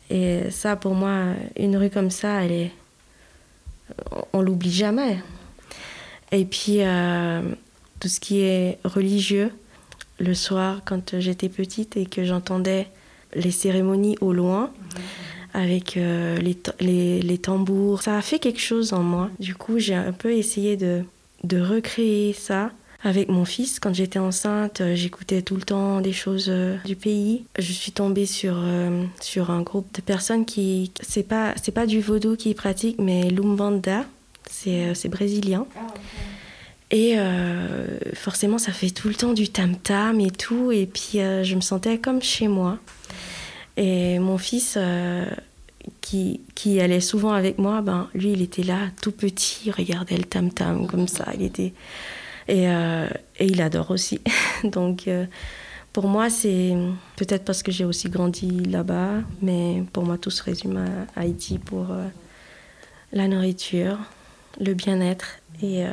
[0.09, 2.71] Et ça, pour moi, une rue comme ça, elle est,
[4.33, 5.17] on l'oublie jamais.
[6.31, 7.41] Et puis, euh,
[7.99, 9.51] tout ce qui est religieux,
[10.19, 12.87] le soir, quand j'étais petite et que j'entendais
[13.33, 14.71] les cérémonies au loin,
[15.53, 19.29] avec euh, les, les, les, tambours, ça a fait quelque chose en moi.
[19.39, 21.03] Du coup, j'ai un peu essayé de,
[21.43, 22.71] de recréer ça
[23.07, 23.79] avec mon fils.
[23.79, 27.45] Quand j'étais enceinte, euh, j'écoutais tout le temps des choses euh, du pays.
[27.57, 30.91] Je suis tombée sur, euh, sur un groupe de personnes qui.
[31.01, 34.05] C'est pas, c'est pas du vaudou qu'ils pratiquent, mais l'umbanda.
[34.49, 35.65] C'est, c'est brésilien.
[35.75, 35.93] Ah,
[36.89, 37.17] et
[38.13, 40.71] forcément, ça fait tout le temps du tam-tam et tout.
[40.71, 42.77] Et puis, je me sentais comme chez moi.
[43.75, 44.77] Et mon fils,
[45.99, 50.15] qui, qui allait souvent avec moi, ben, lui, il était là, tout petit, il regardait
[50.15, 51.25] le tam-tam comme ça.
[51.35, 51.73] Il était
[52.47, 53.07] et, euh,
[53.37, 54.21] et il adore aussi.
[54.63, 55.25] Donc euh,
[55.93, 56.75] pour moi, c'est
[57.15, 60.77] peut-être parce que j'ai aussi grandi là-bas, mais pour moi, tout se résume
[61.15, 62.07] à Haïti pour euh,
[63.11, 63.97] la nourriture,
[64.59, 65.85] le bien-être et,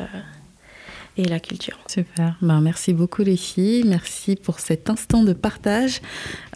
[1.17, 1.79] et la culture.
[1.87, 2.37] Super.
[2.43, 3.85] Ben, merci beaucoup les filles.
[3.87, 6.03] Merci pour cet instant de partage.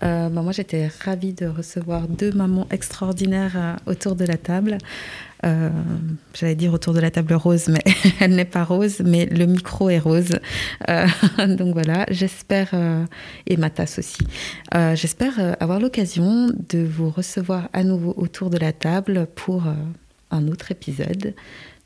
[0.03, 4.77] Ben, moi, j'étais ravie de recevoir deux mamans extraordinaires autour de la table.
[5.44, 5.70] Euh,
[6.35, 7.82] j'allais dire autour de la table rose, mais
[8.20, 10.39] elle n'est pas rose, mais le micro est rose.
[10.89, 11.06] Euh,
[11.56, 13.05] donc voilà, j'espère, euh,
[13.47, 14.19] et ma tasse aussi,
[14.94, 19.65] j'espère avoir l'occasion de vous recevoir à nouveau autour de la table pour
[20.31, 21.35] un autre épisode.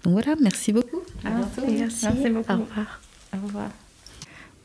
[0.04, 1.02] Donc voilà, merci beaucoup.
[1.24, 1.62] À bientôt.
[1.68, 2.06] Merci.
[2.06, 2.52] merci beaucoup.
[2.52, 3.00] Au revoir.
[3.34, 3.70] Au revoir.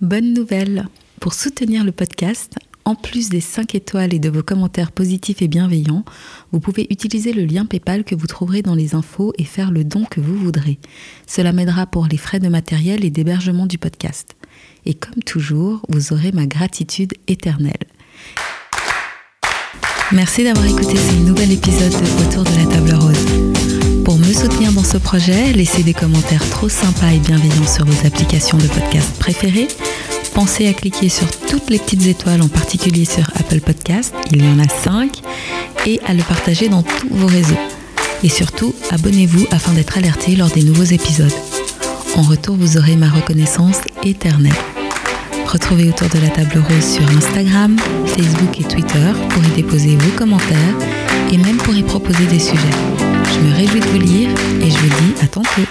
[0.02, 0.88] Bonne nouvelle.
[1.20, 2.58] Pour soutenir le podcast,
[2.88, 6.06] en plus des 5 étoiles et de vos commentaires positifs et bienveillants,
[6.54, 9.84] vous pouvez utiliser le lien PayPal que vous trouverez dans les infos et faire le
[9.84, 10.80] don que vous voudrez.
[11.28, 14.38] Cela m'aidera pour les frais de matériel et d'hébergement du podcast.
[14.86, 17.74] Et comme toujours, vous aurez ma gratitude éternelle.
[20.14, 24.04] Merci d'avoir écouté ce nouvel épisode de Autour de la table rose.
[24.06, 28.08] Pour me soutenir dans ce projet, laissez des commentaires trop sympas et bienveillants sur vos
[28.08, 29.68] applications de podcast préférées
[30.38, 34.48] Pensez à cliquer sur toutes les petites étoiles, en particulier sur Apple Podcast, il y
[34.48, 35.24] en a 5,
[35.88, 37.58] et à le partager dans tous vos réseaux.
[38.24, 41.34] Et surtout, abonnez-vous afin d'être alerté lors des nouveaux épisodes.
[42.16, 44.54] En retour, vous aurez ma reconnaissance éternelle.
[45.48, 50.16] Retrouvez autour de la table rose sur Instagram, Facebook et Twitter pour y déposer vos
[50.16, 50.76] commentaires
[51.32, 52.78] et même pour y proposer des sujets.
[53.34, 54.30] Je me réjouis de vous lire
[54.62, 55.64] et je vous dis à tantôt.